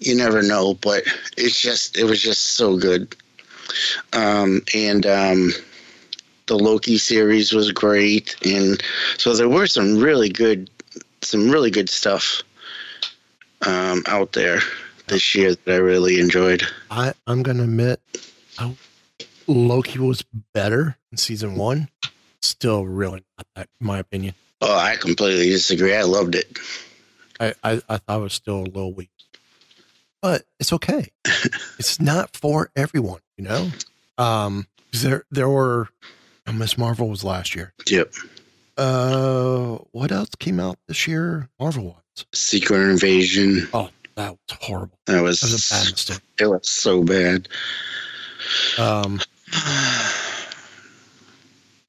[0.00, 1.04] you never know, but
[1.36, 3.14] it's just it was just so good.
[4.12, 5.52] Um, and um,
[6.46, 8.82] the Loki series was great, and
[9.18, 10.70] so there were some really good,
[11.22, 12.42] some really good stuff
[13.62, 14.60] um, out there
[15.08, 16.62] this year that I really enjoyed.
[16.90, 18.00] I I'm gonna admit,
[18.58, 18.74] I,
[19.46, 21.88] Loki was better in season one.
[22.42, 24.34] Still, really not that, in my opinion.
[24.60, 25.94] Oh, I completely disagree.
[25.94, 26.58] I loved it.
[27.40, 29.10] I, I, I thought it was still a little weak,
[30.22, 31.08] but it's okay.
[31.78, 33.70] it's not for everyone, you know.
[34.18, 35.88] Um, there there were
[36.46, 37.72] oh, Miss Marvel was last year.
[37.88, 38.12] Yep.
[38.78, 41.48] Uh, what else came out this year?
[41.60, 42.26] Marvel ones.
[42.34, 43.68] Secret Invasion.
[43.74, 44.98] Oh, that was horrible.
[45.06, 46.20] That was, That was a bad mistake.
[46.40, 47.48] it was so bad.
[48.78, 49.20] Um,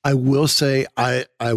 [0.04, 1.54] I will say I I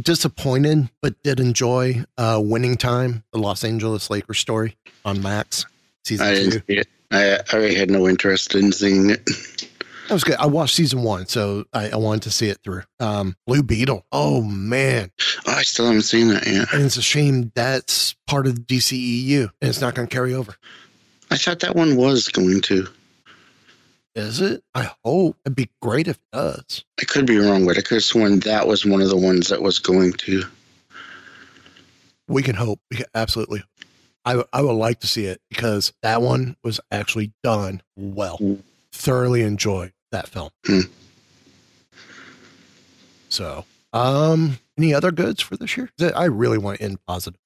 [0.00, 5.66] disappointed, but did enjoy uh, Winning Time, the Los Angeles Lakers story on Max
[6.04, 6.62] season I two.
[6.68, 6.88] it.
[7.10, 9.24] I, I had no interest in seeing it.
[10.08, 10.36] That was good.
[10.36, 12.82] I watched season one, so I, I wanted to see it through.
[13.00, 14.04] Um, Blue Beetle.
[14.12, 15.10] Oh man,
[15.46, 16.72] Oh, I still haven't seen that yet.
[16.72, 20.34] and it's a shame that's part of the DCEU and it's not going to carry
[20.34, 20.54] over.
[21.30, 22.88] I thought that one was going to.
[24.14, 24.62] Is it?
[24.74, 26.84] I hope it'd be great if it does.
[27.00, 29.48] I could be wrong, but I could have sworn that was one of the ones
[29.48, 30.42] that was going to.
[32.28, 32.80] We can hope.
[32.90, 33.62] We can absolutely.
[34.24, 38.38] I, I would like to see it because that one was actually done well.
[38.92, 40.50] Thoroughly enjoyed that film.
[40.66, 40.80] Hmm.
[43.30, 45.90] So, um, any other goods for this year?
[46.14, 47.40] I really want to end positive.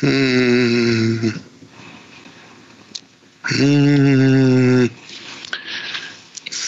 [0.00, 0.61] Hmm.
[3.62, 4.86] Hmm.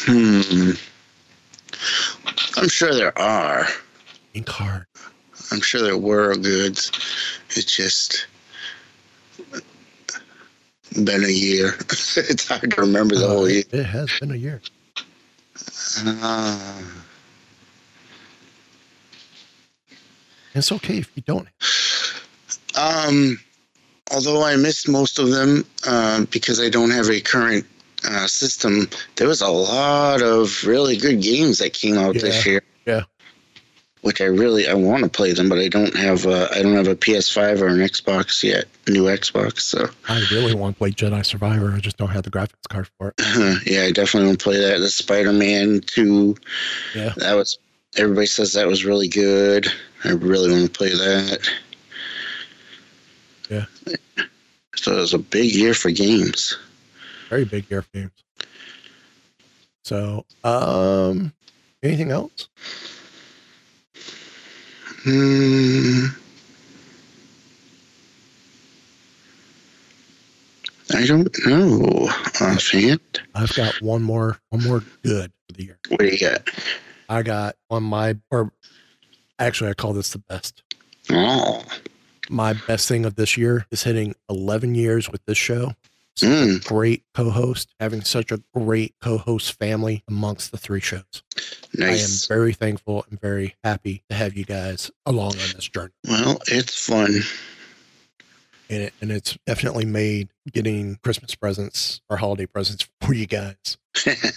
[0.07, 0.71] Hmm.
[2.57, 3.67] I'm sure there are.
[4.47, 4.87] Heart.
[5.51, 6.93] I'm sure there were goods.
[7.51, 8.27] It's just
[11.03, 11.75] been a year.
[12.17, 13.61] it's hard to remember the Uh, whole year.
[13.73, 14.61] it, it has been a year.
[16.07, 16.83] Uh,
[20.55, 21.49] It's okay if you don't.
[22.77, 23.41] Um,
[24.15, 27.67] although I missed most of them uh, because I don't have a current
[28.09, 32.63] uh, system, there was a lot of really good games that came out this year.
[32.87, 33.03] yeah.
[34.03, 36.75] Which I really I want to play them, but I don't have a, I don't
[36.77, 39.61] have a PS5 or an Xbox yet, new Xbox.
[39.61, 41.73] So I really want to play Jedi Survivor.
[41.73, 43.63] I just don't have the graphics card for it.
[43.67, 44.79] yeah, I definitely want to play that.
[44.81, 46.37] The Spider-Man Two,
[46.95, 47.15] Yeah.
[47.17, 47.59] that was
[47.97, 49.69] everybody says that was really good.
[50.05, 51.51] I really want to play that.
[53.51, 53.67] Yeah.
[54.77, 56.59] so it was a big year for games.
[57.29, 58.13] Very big year for games.
[59.85, 61.33] So, um,
[61.83, 62.49] anything else?
[65.05, 66.07] Hmm.
[70.95, 72.09] I don't know
[72.41, 73.01] offhand.
[73.35, 75.79] I've got one more, one more good for the year.
[75.89, 76.49] What do you got?
[77.09, 78.53] I got on my, or
[79.39, 80.63] actually, I call this the best.
[81.11, 81.63] Oh.
[82.31, 85.75] My best thing of this year is hitting 11 years with this show.
[86.19, 91.23] mm, Great co-host, having such a great co-host family amongst the three shows.
[91.77, 92.29] nice.
[92.31, 95.93] I am very thankful and very happy to have you guys along on this journey.
[96.09, 97.21] Well, it's fun.
[98.71, 103.77] And, it, and it's definitely made getting Christmas presents or holiday presents for you guys.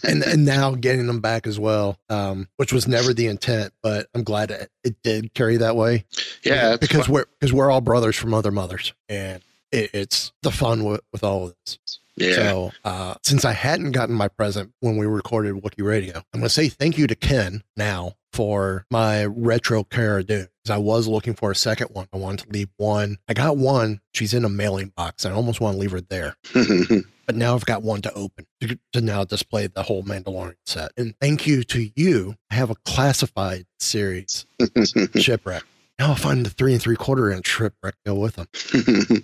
[0.04, 4.08] And and now getting them back as well, um, which was never the intent, but
[4.14, 6.06] I'm glad it, it did carry that way.
[6.44, 7.14] yeah, because fun.
[7.14, 9.42] we're because we're all brothers from other mothers, and
[9.72, 12.00] it, it's the fun with, with all of this.
[12.18, 12.36] Yeah.
[12.36, 16.44] So uh, since I hadn't gotten my present when we recorded Wookie Radio, I'm going
[16.44, 20.48] to say thank you to Ken now for my retro Cara Dune.
[20.64, 22.08] Because I was looking for a second one.
[22.12, 23.18] I wanted to leave one.
[23.28, 24.02] I got one.
[24.14, 25.26] She's in a mailing box.
[25.26, 26.36] I almost want to leave her there.
[27.28, 30.94] But now I've got one to open to, to now display the whole Mandalorian set.
[30.96, 32.36] And thank you to you.
[32.50, 34.46] I have a classified series
[35.16, 35.64] shipwreck.
[36.00, 38.48] Now I'll find the three and three quarter inch shipwreck to go with them.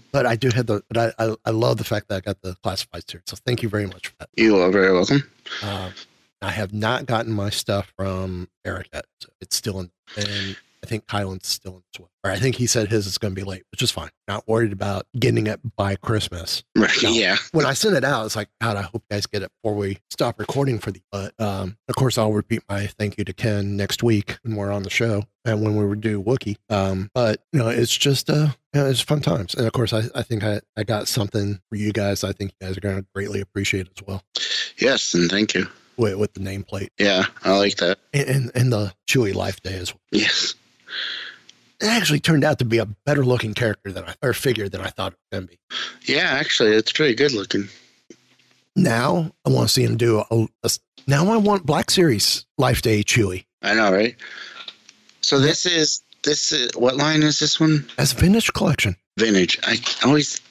[0.11, 2.41] But I do have the, but I, I, I love the fact that I got
[2.41, 3.23] the classified series.
[3.27, 4.29] So thank you very much for that.
[4.37, 5.23] you are very welcome.
[5.63, 5.91] Um,
[6.41, 9.05] I have not gotten my stuff from Eric yet.
[9.19, 12.09] So it's still in, and I think Kylan's still in well.
[12.25, 14.09] Or I think he said his is going to be late, which is fine.
[14.27, 16.63] Not worried about getting it by Christmas.
[16.75, 16.91] Right.
[17.01, 17.09] No.
[17.11, 17.37] Yeah.
[17.53, 19.75] When I sent it out, it's like, God, I hope you guys get it before
[19.77, 21.01] we stop recording for the.
[21.11, 24.71] But um, of course, I'll repeat my thank you to Ken next week when we're
[24.71, 26.57] on the show and when we do Wookie.
[26.69, 29.53] Um, but you know, it's just uh, you know, it's fun times.
[29.55, 32.23] And of course, I, I think I, I got something for you guys.
[32.25, 34.21] I think you guys are going to greatly appreciate as well
[34.77, 35.67] Yes, and thank you.
[35.97, 37.99] with, with the nameplate Yeah, I like that.
[38.13, 40.01] and, and, and the Chewy Life Day as well.
[40.11, 40.55] Yes.
[41.81, 44.81] It actually turned out to be a better looking character than I or figure than
[44.81, 46.13] I thought it was going to be.
[46.13, 47.67] Yeah, actually, it's pretty good looking.
[48.75, 50.69] Now I want to see him do a, a
[51.07, 54.15] now I want Black Series Life Day Chewy I know, right?
[55.21, 57.85] So this is this is what line is this one?
[57.97, 58.95] as vintage collection.
[59.17, 59.59] Vintage.
[59.63, 60.41] I always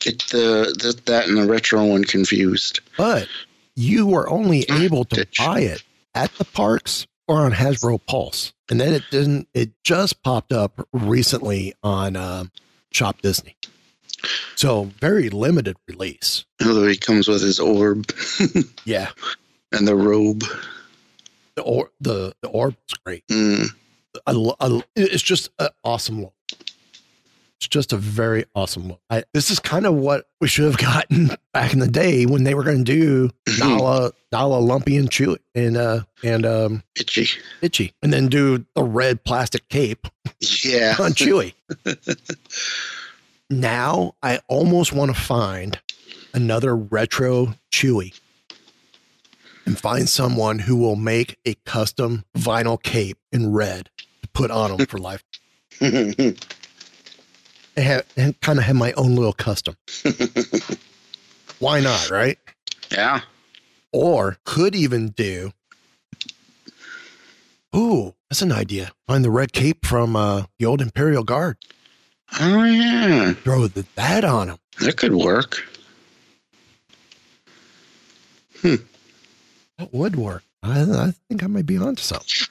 [0.00, 2.80] get the, the that and the retro one confused.
[2.96, 3.28] but
[3.76, 5.38] you were only able to ditch.
[5.38, 5.82] buy it
[6.14, 9.48] at the parks or on Hasbro Pulse, and then it didn't.
[9.54, 12.50] It just popped up recently on um,
[12.90, 13.56] Shop Disney,
[14.56, 16.44] so very limited release.
[16.64, 18.10] Although he comes with his orb
[18.84, 19.10] Yeah,
[19.72, 20.42] and the robe.
[21.54, 23.26] the or the the orb is great.
[23.28, 23.68] Mm,
[24.26, 26.32] I, I it's just an awesome look.
[27.58, 29.00] It's just a very awesome look.
[29.10, 32.44] I, this is kind of what we should have gotten back in the day when
[32.44, 37.26] they were going to do Malla, Malla, Lumpy, and Chewy, and uh, and um, itchy.
[37.60, 40.06] Itchy, and then do the red plastic cape
[40.64, 40.94] Yeah.
[41.00, 41.54] on Chewy.
[43.50, 45.80] now I almost want to find
[46.34, 48.14] another retro Chewy
[49.66, 53.90] and find someone who will make a custom vinyl cape in red
[54.22, 55.24] to put on them for life.
[57.78, 59.76] And, have, kind of have my own little custom.
[61.60, 62.36] Why not, right?
[62.90, 63.20] yeah.
[63.92, 65.52] Or could even do.
[67.76, 68.90] Ooh, that's an idea.
[69.06, 71.56] Find the red cape from uh, the old Imperial Guard.
[72.40, 73.32] Oh yeah.
[73.34, 74.58] Throw the, that on him.
[74.80, 75.64] That could work.
[78.60, 78.74] Hmm.
[79.78, 80.42] That would work.
[80.64, 82.48] I, I think I might be onto something.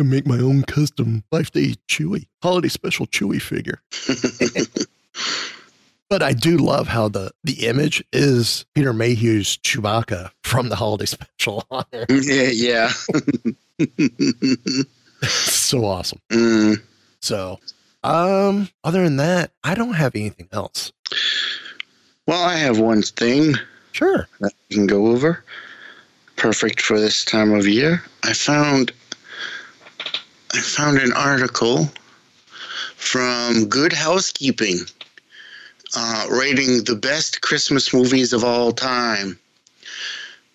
[0.00, 3.82] I make my own custom Life Day Chewy holiday special Chewy figure.
[6.08, 11.04] but I do love how the the image is Peter Mayhew's Chewbacca from the holiday
[11.06, 12.06] special on there.
[12.08, 12.88] Yeah, yeah.
[15.28, 16.20] so awesome.
[16.30, 16.82] Mm,
[17.20, 17.58] So,
[18.02, 20.92] um, other than that, I don't have anything else.
[22.26, 23.54] well, I have one thing
[23.92, 24.26] Sure.
[24.40, 25.44] that we can go over.
[26.36, 28.02] Perfect for this time of year.
[28.24, 28.90] I found
[30.54, 31.88] I found an article
[32.96, 34.80] from Good Housekeeping
[35.96, 39.38] uh, rating the best Christmas movies of all time.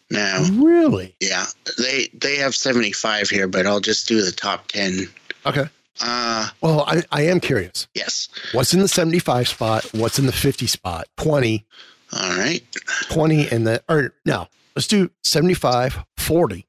[0.10, 1.16] Now, Really?
[1.20, 1.46] yeah,
[1.78, 5.08] they they have 75 here, but I'll just do the top 10.
[5.46, 5.66] Okay.
[6.00, 7.88] Uh, Well, I, I am curious.
[7.96, 8.30] yes.
[8.54, 9.86] What's in the 75 spot?
[9.94, 11.08] What's in the 50 spot?
[11.18, 11.66] 20,
[12.14, 12.62] All right.
[13.10, 16.66] 20 and the, or no, let's do 75, 40.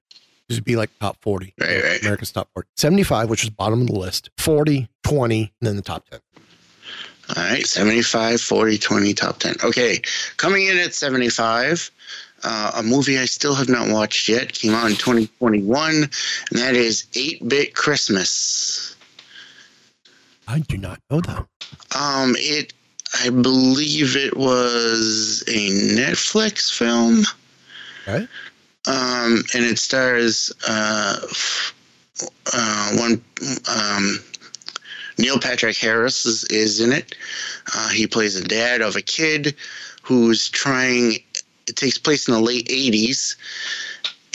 [0.51, 1.55] Would be like top 40.
[1.61, 2.01] Right, right.
[2.01, 2.69] America's top 40.
[2.77, 4.31] 75, which is bottom of the list.
[4.39, 6.21] 40, 20, and then the top 10.
[7.37, 9.57] All right, 75, 40, 20, top 10.
[9.63, 10.01] Okay,
[10.39, 11.91] coming in at 75,
[12.45, 16.11] uh, a movie I still have not watched yet, came out in 2021, and
[16.53, 18.97] that is 8 Bit Christmas.
[20.47, 21.47] I do not know that.
[21.95, 22.73] Um, it,
[23.23, 27.25] I believe it was a Netflix film.
[28.07, 28.27] Right.
[28.89, 31.21] Um, and it stars uh,
[32.55, 33.23] uh, one
[33.69, 34.19] um,
[35.19, 37.15] Neil Patrick Harris is, is in it.
[37.75, 39.55] Uh, he plays a dad of a kid
[40.03, 41.17] who's trying.
[41.69, 43.37] It takes place in the late '80s,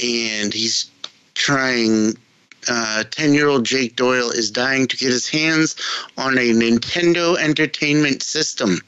[0.04, 0.89] and he's
[1.34, 2.14] trying.
[2.66, 5.76] Ten-year-old Jake Doyle is dying to get his hands
[6.18, 8.80] on a Nintendo Entertainment System.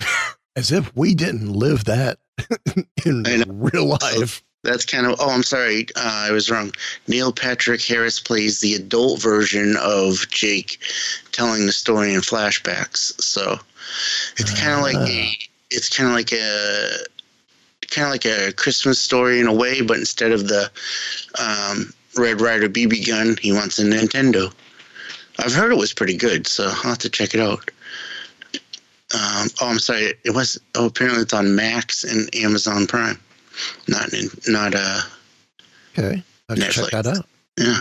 [0.56, 2.18] As if we didn't live that
[3.04, 4.44] in real life.
[4.66, 5.16] That's kind of.
[5.20, 5.86] Oh, I'm sorry.
[5.94, 6.72] Uh, I was wrong.
[7.06, 10.78] Neil Patrick Harris plays the adult version of Jake,
[11.30, 13.20] telling the story in flashbacks.
[13.22, 13.60] So
[14.36, 15.30] it's kind of like a.
[15.70, 16.88] It's kind of like a.
[17.88, 20.68] Kind of like a Christmas story in a way, but instead of the
[21.38, 24.52] um, Red Ryder BB gun, he wants a Nintendo.
[25.38, 27.70] I've heard it was pretty good, so I'll have to check it out.
[29.14, 30.14] Um, oh, I'm sorry.
[30.24, 30.60] It was.
[30.74, 33.20] Oh, apparently it's on Max and Amazon Prime.
[33.88, 35.00] Not in, not uh
[35.98, 36.22] Okay.
[36.48, 37.26] I have to check that out.
[37.58, 37.80] yeah.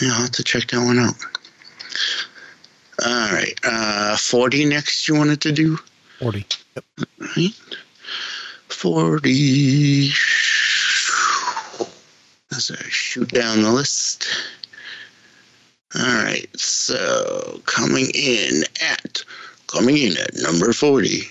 [0.00, 1.14] Yeah, I'll have to check that one out.
[3.04, 3.58] All right.
[3.64, 5.78] Uh 40 next you wanted to do?
[6.18, 6.44] 40.
[6.76, 6.84] Yep.
[7.36, 7.54] Right?
[8.68, 10.10] 40
[12.56, 14.26] as I shoot down the list.
[15.94, 16.48] All right.
[16.58, 19.22] So coming in at
[19.68, 21.22] coming in at number 40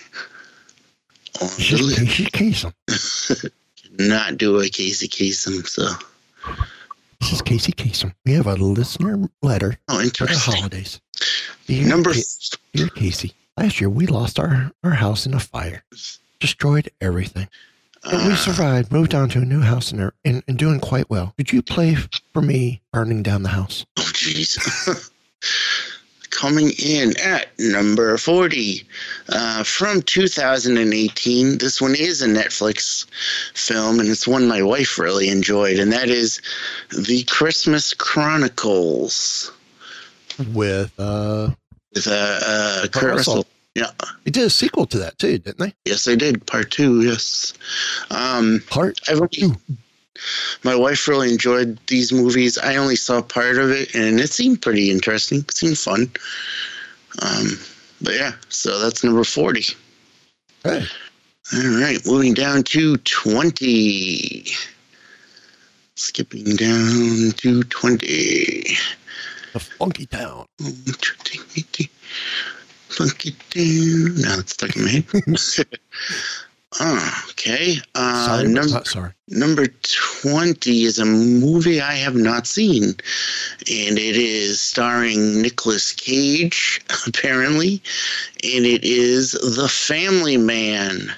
[1.41, 1.99] on the just list.
[1.99, 3.51] Casey Kasem.
[3.99, 5.87] Not do a Casey Kasem, so
[7.19, 8.13] This is Casey Kasem.
[8.25, 11.01] We have a listener letter oh for the holidays.
[11.67, 12.11] Dear, Number
[12.73, 15.83] dear Casey, last year we lost our, our house in a fire.
[16.39, 17.47] Destroyed everything.
[18.03, 20.79] But we uh, survived, moved on to a new house, and, are- and, and doing
[20.79, 21.33] quite well.
[21.37, 21.95] Could you play
[22.33, 23.85] for me burning down the house?
[23.97, 25.11] Oh, jeez.
[26.32, 28.86] Coming in at number 40
[29.30, 31.57] uh, from 2018.
[31.57, 33.05] This one is a Netflix
[33.53, 36.41] film, and it's one my wife really enjoyed, and that is
[36.89, 39.51] The Christmas Chronicles
[40.53, 41.49] With, uh,
[41.93, 43.36] with uh, uh, Kurt Russell.
[43.36, 43.45] Russell.
[43.75, 43.91] Yeah,
[44.23, 45.73] they did a sequel to that too, didn't they?
[45.86, 46.45] yes, they did.
[46.47, 47.53] Part two, yes.
[48.11, 49.55] Um, Part I've only, two.
[50.63, 52.57] My wife really enjoyed these movies.
[52.57, 55.39] I only saw part of it, and it seemed pretty interesting.
[55.39, 56.11] It seemed fun.
[57.22, 57.47] Um,
[58.01, 59.65] but yeah, so that's number 40.
[60.63, 60.86] Hey,
[61.53, 64.45] All right, moving down to 20.
[65.95, 68.78] Skipping down to 20.
[69.53, 70.45] the Funky Town.
[72.89, 74.22] Plunk it down.
[74.22, 75.67] Now it's stuck in my head.
[76.82, 77.77] Ah, okay.
[77.93, 79.11] Uh, sorry, number, not sorry.
[79.27, 86.82] number 20 is a movie I have not seen, and it is starring Nicolas Cage,
[87.07, 87.82] apparently,
[88.43, 91.13] and it is The Family Man.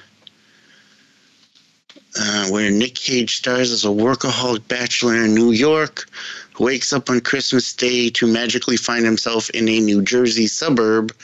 [2.20, 6.09] Uh, where Nick Cage stars as a workaholic bachelor in New York
[6.53, 11.16] who wakes up on Christmas Day to magically find himself in a New Jersey suburb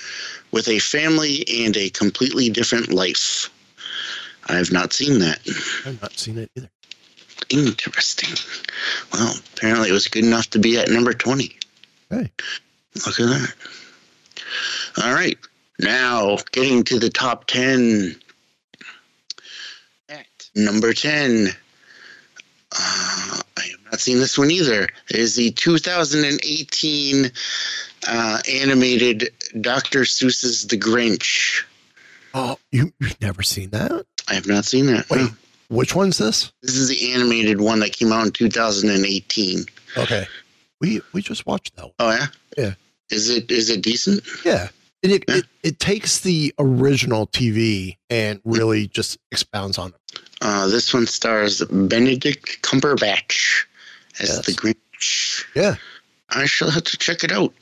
[0.52, 3.50] with a family and a completely different life.
[4.48, 5.40] I have not seen that.
[5.86, 6.70] I've not seen it either.
[7.50, 8.30] Interesting.
[9.14, 11.58] Well, apparently it was good enough to be at number 20.
[12.10, 12.32] Hey,
[13.06, 13.54] Look at that.
[15.04, 15.38] All right.
[15.80, 18.16] Now, getting to the top 10.
[20.10, 20.26] At
[20.56, 21.48] number 10.
[22.72, 24.84] Uh, I have not seen this one either.
[25.10, 27.32] It is the 2018
[28.08, 29.30] uh, animated
[29.62, 30.02] Dr.
[30.02, 31.64] Seuss's The Grinch.
[32.34, 34.06] oh, you you've never seen that?
[34.28, 35.10] I have not seen that.
[35.10, 35.30] Wait, No.
[35.70, 36.52] which one's this?
[36.62, 39.66] This is the animated one that came out in 2018.
[39.98, 40.28] Okay,
[40.82, 41.94] we we just watched that one.
[42.00, 42.74] Oh yeah, Yeah.
[43.10, 44.24] Is it is it decent?
[44.44, 44.70] Yeah.
[45.04, 45.36] And it, Yeah.
[45.38, 50.20] it, it takes the original TV and really just expounds on it.
[50.42, 53.66] Uh, this one stars Benedict Cumberbatch
[54.20, 54.46] as Yes.
[54.46, 55.44] the Grinch.
[55.56, 55.76] Yeah.
[56.30, 57.54] I shall have to check it out.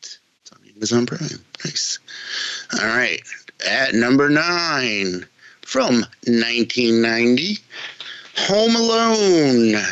[0.00, 0.18] It's
[0.52, 1.44] on Amazon Prime.
[1.64, 1.98] Nice.
[2.80, 3.22] All right.
[3.68, 5.26] At number nine
[5.62, 7.58] from 1990,
[8.36, 9.82] Home Alone.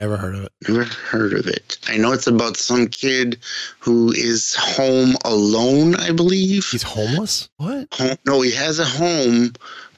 [0.00, 0.52] Ever heard of it?
[0.68, 1.78] Never heard of it.
[1.86, 3.38] I know it's about some kid
[3.78, 6.66] who is home alone, I believe.
[6.70, 7.48] He's homeless?
[7.58, 7.86] What?
[7.94, 8.16] home.
[8.26, 9.52] No, he has a home,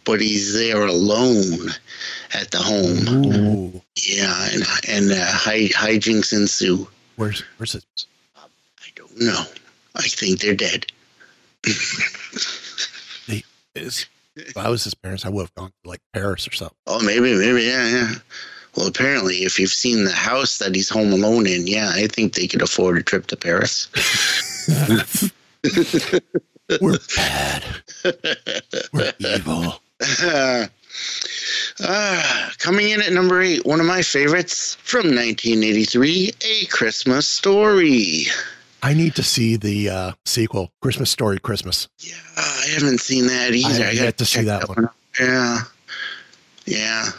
[0.05, 1.70] but he's there alone
[2.34, 3.09] at the home.
[3.09, 3.82] Ooh.
[3.97, 6.86] Yeah, and and uh, hi, hijinks ensue.
[7.16, 7.84] Where's where's it?
[8.36, 9.42] I don't know.
[9.97, 10.86] I think they're dead.
[13.75, 14.07] Is
[14.37, 16.77] if I was his parents, I would have gone to like Paris or something.
[16.87, 18.14] Oh, maybe, maybe, yeah, yeah.
[18.77, 22.35] Well, apparently, if you've seen the house that he's home alone in, yeah, I think
[22.35, 23.89] they could afford a trip to Paris.
[26.81, 27.64] We're bad.
[28.93, 29.81] We're evil.
[30.22, 30.66] Uh,
[32.59, 38.27] coming in at number eight, one of my favorites from 1983, A Christmas Story.
[38.85, 41.89] I need to see the uh, sequel, Christmas Story Christmas.
[42.01, 43.82] Yeah, I haven't seen that either.
[43.85, 44.85] have I, got to see that one.
[44.85, 44.93] out.
[45.18, 45.59] Yeah,
[46.66, 47.11] yeah,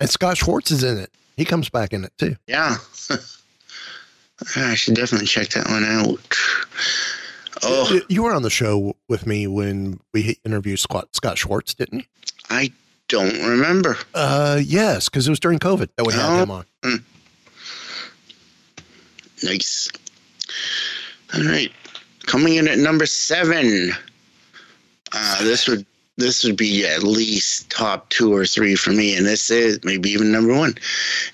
[0.00, 1.10] And Scott Schwartz is in it.
[1.36, 2.36] He comes back in it too.
[2.46, 2.76] yeah.
[4.56, 6.18] I should definitely check that one out.
[7.62, 12.00] Oh, You- were on the show with me when we interviewed Scott, Scott Schwartz, didn't
[12.00, 12.04] you?
[12.50, 12.70] I
[13.08, 13.96] don't remember.
[14.14, 16.42] Uh, yes, because it was during COVID that we had Oh.
[16.42, 16.66] him on.
[19.42, 19.88] Nice.
[21.36, 21.70] All right,
[22.26, 23.92] coming in at number seven.
[25.12, 25.84] Uh, this would
[26.16, 30.08] this would be at least top two or three for me, and this is maybe
[30.10, 30.74] even number one.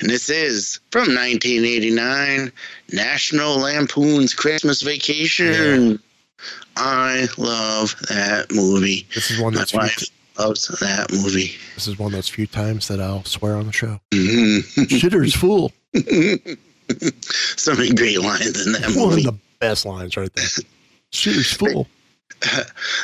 [0.01, 2.51] And this is from 1989,
[2.93, 6.01] National Lampoon's Christmas Vacation.
[6.77, 9.07] I love that movie.
[9.15, 11.53] This is one My that's few, loves that movie.
[11.77, 14.01] this is one of those few times that I'll swear on the show.
[14.11, 14.63] Mhm.
[14.89, 15.71] Shitter's fool.
[17.57, 19.27] so many great lines in that One movie.
[19.29, 20.45] of the best lines right there.
[21.13, 21.87] Shitter's fool.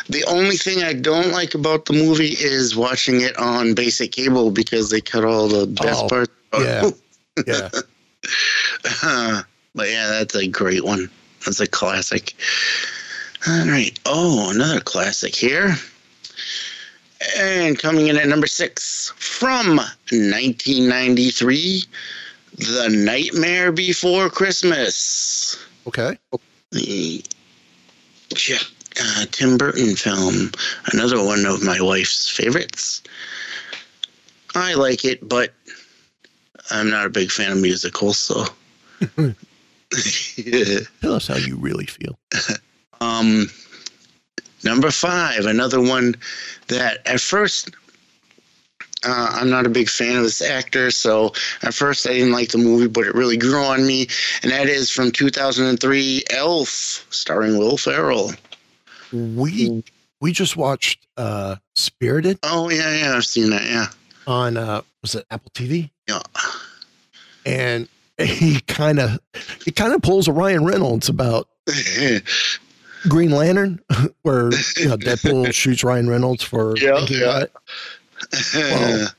[0.09, 4.51] The only thing I don't like about the movie is watching it on basic cable
[4.51, 6.33] because they cut all the best Oh, parts.
[6.59, 6.91] yeah.
[7.47, 7.69] Yeah.
[9.77, 11.09] but yeah, that's a great one.
[11.45, 12.35] That's a classic.
[13.47, 13.97] All right.
[14.07, 15.77] Oh, another classic here.
[17.39, 21.85] And coming in at number six from 1993,
[22.57, 25.57] The Nightmare Before Christmas
[25.87, 26.19] Okay.
[26.71, 27.23] The
[28.35, 28.63] Jack,
[29.01, 30.51] uh, Tim Burton film,
[30.93, 33.03] another one of my wife's favorites.
[34.55, 35.53] I like it, but
[36.71, 38.45] I'm not a big fan of musicals, so.
[41.01, 42.19] Tell us how you really feel.
[43.01, 43.49] um,
[44.65, 46.15] number five, another one
[46.69, 47.71] that at first
[49.05, 51.33] uh, I'm not a big fan of this actor, so
[51.63, 54.09] at first I didn't like the movie, but it really grew on me,
[54.43, 58.33] and that is from 2003, Elf, starring Will Ferrell.
[59.13, 59.83] We
[60.21, 63.65] we just watched uh Spirited Oh yeah, yeah, I've seen that.
[63.65, 63.87] Yeah,
[64.27, 65.91] on uh was it Apple TV?
[66.09, 66.23] yeah.
[67.47, 67.89] And
[68.19, 69.19] he kind of
[69.65, 71.49] he kind of pulls a Ryan Reynolds about
[73.09, 73.81] Green Lantern,
[74.23, 77.45] where you know Deadpool shoots Ryan Reynolds for Yeah, yeah.
[78.33, 79.15] About it.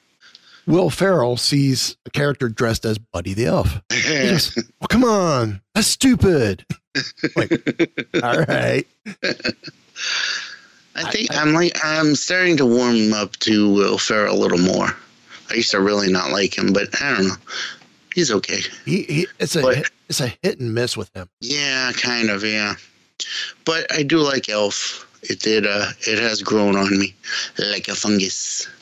[0.68, 3.82] Well, Will Ferrell sees a character dressed as Buddy the Elf.
[3.92, 6.66] He goes, "Oh, come on, that's stupid."
[7.36, 7.52] like,
[8.24, 8.86] all right,
[10.96, 14.88] I think I'm like I'm starting to warm up to Will Ferrell a little more.
[15.50, 17.36] I used to really not like him, but I don't know.
[18.14, 18.60] He's okay.
[18.86, 21.30] he, he it's a But- it's a hit and miss with him.
[21.42, 22.44] Yeah, kind of.
[22.44, 22.76] Yeah,
[23.66, 25.06] but I do like Elf.
[25.24, 25.66] It did.
[25.68, 27.14] Uh, it has grown on me
[27.72, 28.79] like a fungus, a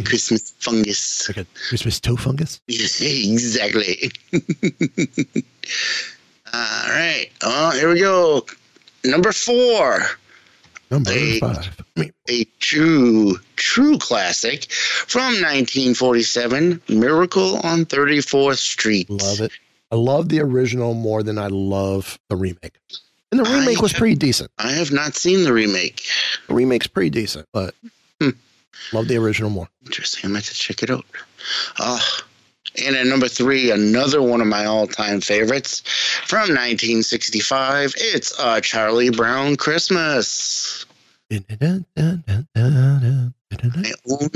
[0.04, 1.28] Christmas fungus.
[1.28, 2.60] Like a Christmas toe fungus.
[2.68, 4.10] exactly.
[6.54, 7.26] All right.
[7.42, 8.44] Oh, here we go.
[9.04, 10.00] Number four.
[10.90, 11.38] Number Hey.
[11.40, 11.76] five.
[12.28, 19.08] A true, true classic from 1947, Miracle on 34th Street.
[19.10, 19.52] love it.
[19.90, 22.78] I love the original more than I love the remake.
[23.30, 24.50] And the I remake was have- pretty decent.
[24.58, 26.02] I have not seen the remake.
[26.48, 27.74] The remake's pretty decent, but.
[28.92, 29.68] Love the original more.
[29.84, 30.28] Interesting.
[30.28, 31.04] I might have to check it out.
[31.78, 32.18] Oh,
[32.84, 35.82] and at number three, another one of my all-time favorites
[36.26, 37.94] from 1965.
[37.96, 40.86] It's uh, Charlie Brown Christmas.
[41.30, 41.84] I own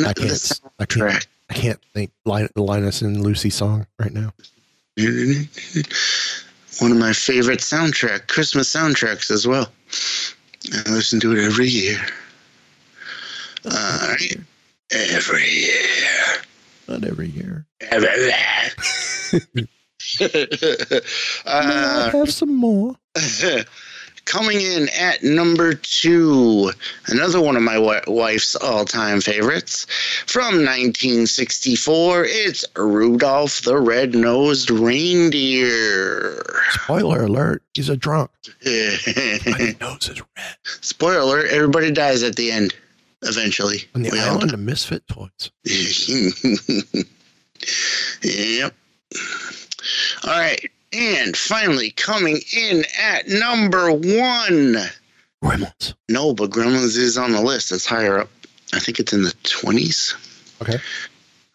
[0.04, 1.26] I can't, I can't.
[1.48, 4.32] I can't think Linus and Lucy song right now.
[6.80, 9.70] One of my favorite soundtrack, Christmas soundtracks as well.
[10.74, 11.98] I listen to it every year.
[13.66, 14.36] All right.
[14.92, 16.42] Every year.
[16.88, 17.66] Not every year.
[17.80, 18.70] Every year.
[21.46, 22.96] uh, have some more.
[24.26, 26.70] coming in at number two,
[27.06, 29.86] another one of my wi- wife's all-time favorites
[30.26, 32.24] from 1964.
[32.26, 36.44] It's Rudolph the Red-Nosed Reindeer.
[36.70, 38.30] Spoiler alert: He's a drunk.
[38.60, 39.06] His
[39.80, 40.56] nose is red.
[40.64, 42.74] Spoiler alert: everybody dies at the end.
[43.22, 45.50] Eventually, On the We all island of misfit toys.
[48.22, 48.74] yep.
[50.24, 50.70] All right.
[50.92, 54.76] And finally, coming in at number one.
[55.42, 55.94] Gremlins.
[56.08, 57.72] No, but Gremlins is on the list.
[57.72, 58.28] It's higher up.
[58.72, 60.14] I think it's in the 20s.
[60.62, 60.78] Okay.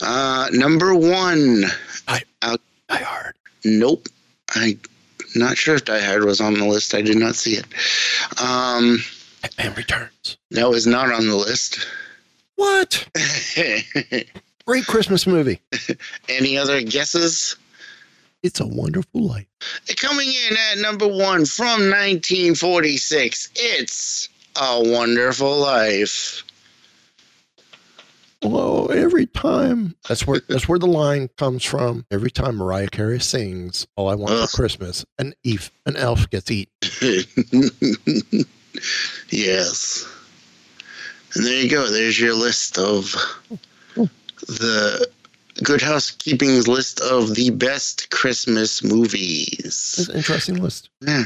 [0.02, 1.66] Uh, number one.
[2.08, 2.62] I, Out.
[2.90, 3.36] Hard.
[3.64, 4.08] Nope.
[4.54, 4.80] I'm
[5.36, 6.94] not sure if Die Hard was on the list.
[6.94, 7.66] I did not see it.
[8.42, 9.00] Um,
[9.42, 10.38] Batman Returns.
[10.52, 11.86] That was not on the list.
[12.56, 13.08] What?
[14.66, 15.60] Great Christmas movie.
[16.30, 17.56] Any other guesses?
[18.44, 19.48] It's a Wonderful Life.
[19.98, 24.30] Coming in at number one from 1946, it's
[24.60, 26.44] A Wonderful Life.
[28.44, 32.08] Well, every time that's where that's where the line comes from.
[32.10, 34.50] Every time Mariah Carey sings "All I Want Ugh.
[34.50, 36.74] for Christmas," an elf an elf gets eaten.
[39.30, 40.06] yes.
[41.36, 41.90] And there you go.
[41.90, 43.14] There's your list of
[44.48, 45.08] the
[45.64, 49.96] Good Housekeeping's list of the best Christmas movies.
[49.98, 50.90] It's an interesting list.
[51.02, 51.26] Yeah.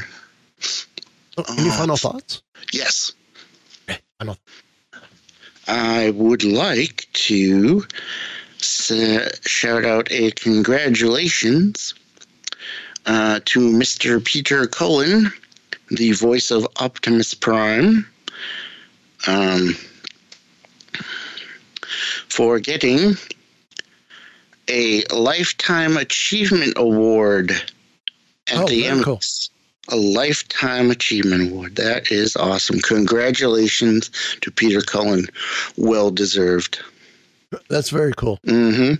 [1.48, 1.72] Any Oh.
[1.76, 2.42] final thoughts?
[2.72, 3.12] Yes.
[4.18, 4.38] Final.
[5.68, 7.84] I would like to
[8.60, 11.94] s- shout out a congratulations
[13.06, 14.24] uh, to Mr.
[14.24, 15.32] Peter Cullen,
[15.90, 18.06] the voice of Optimus Prime,
[19.26, 19.74] um,
[22.28, 23.16] for getting
[24.68, 27.52] a Lifetime Achievement Award
[28.48, 29.16] at Oh, the very cool.
[29.18, 29.50] Emmys.
[29.88, 31.76] A Lifetime Achievement Award.
[31.76, 32.80] That is awesome.
[32.80, 34.10] Congratulations
[34.40, 35.26] to Peter Cullen.
[35.76, 36.80] Well deserved.
[37.68, 38.40] That's very cool.
[38.44, 38.94] hmm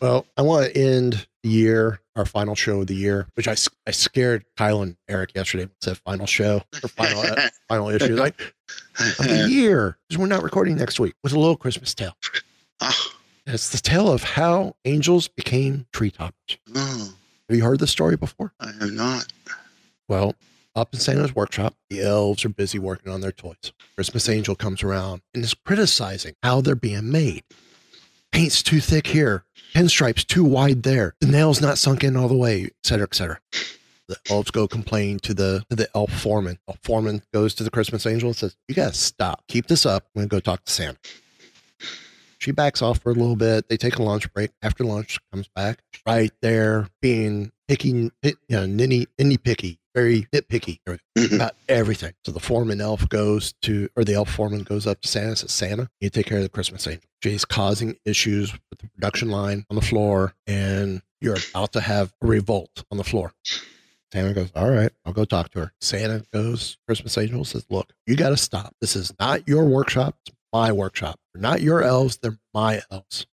[0.00, 3.54] Well, I want to end the year, our final show of the year, which I,
[3.86, 5.64] I scared Kyle and Eric yesterday.
[5.64, 8.40] when Said final show or final uh, final issue, like
[8.98, 11.14] of the year, because we're not recording next week.
[11.22, 12.16] With a little Christmas tale.
[12.80, 13.12] oh,
[13.46, 16.58] it's the tale of how angels became tree toppers.
[16.74, 17.14] oh,
[17.48, 18.52] Have you heard this story before?
[18.58, 19.26] I have not.
[20.08, 20.34] Well,
[20.74, 23.72] up in Santa's workshop, the elves are busy working on their toys.
[23.94, 27.44] Christmas Angel comes around and is criticizing how they're being made.
[28.32, 32.36] Paint's too thick here, pinstripes too wide there, the nail's not sunk in all the
[32.36, 33.40] way, et cetera, et cetera.
[34.08, 36.58] The elves go complain to the to the elf foreman.
[36.68, 39.42] Elf foreman goes to the Christmas Angel and says, "You gotta stop.
[39.48, 40.04] Keep this up.
[40.14, 40.98] I'm gonna go talk to Santa."
[42.38, 43.68] She backs off for a little bit.
[43.68, 44.52] They take a lunch break.
[44.62, 48.10] After lunch, comes back right there, being picky, you
[48.48, 51.46] know, nitty, nitty picky, very nitpicky about mm-hmm.
[51.70, 52.12] everything.
[52.24, 55.38] So the foreman elf goes to, or the elf foreman goes up to Santa and
[55.38, 57.08] says, Santa, you take care of the Christmas angel.
[57.22, 62.12] She's causing issues with the production line on the floor, and you're about to have
[62.22, 63.32] a revolt on the floor.
[64.12, 65.72] Santa goes, All right, I'll go talk to her.
[65.80, 68.76] Santa goes, Christmas Angel says, Look, you got to stop.
[68.82, 71.18] This is not your workshop, it's my workshop.
[71.32, 73.26] They're not your elves, they're my elves.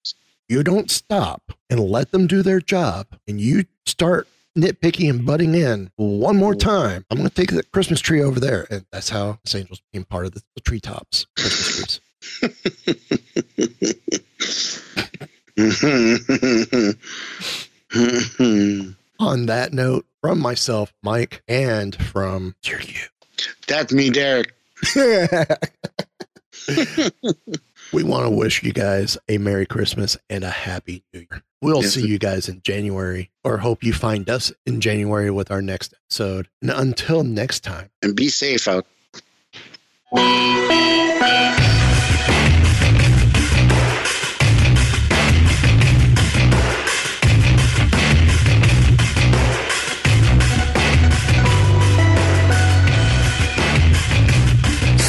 [0.48, 4.28] You don't stop and let them do their job, and you start
[4.58, 7.06] nitpicky and butting in one more time.
[7.10, 8.68] I'm going to take the Christmas tree over there.
[8.70, 12.02] And that's how Christmas Angels became part of the, the treetops Christmas trees.
[19.20, 22.82] On that note, from myself, Miek, and from Dear
[23.68, 24.54] That's me, Derek.
[27.92, 31.44] You, we want to wish you guys a Merry Christmas and a Happy New Year.
[31.62, 31.94] We'll Yes.
[31.94, 35.94] see you guys in January, or hope you find us in January with our next
[35.94, 36.48] episode.
[36.62, 38.86] And until next time, And be safe out.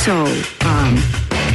[0.04, 0.26] So,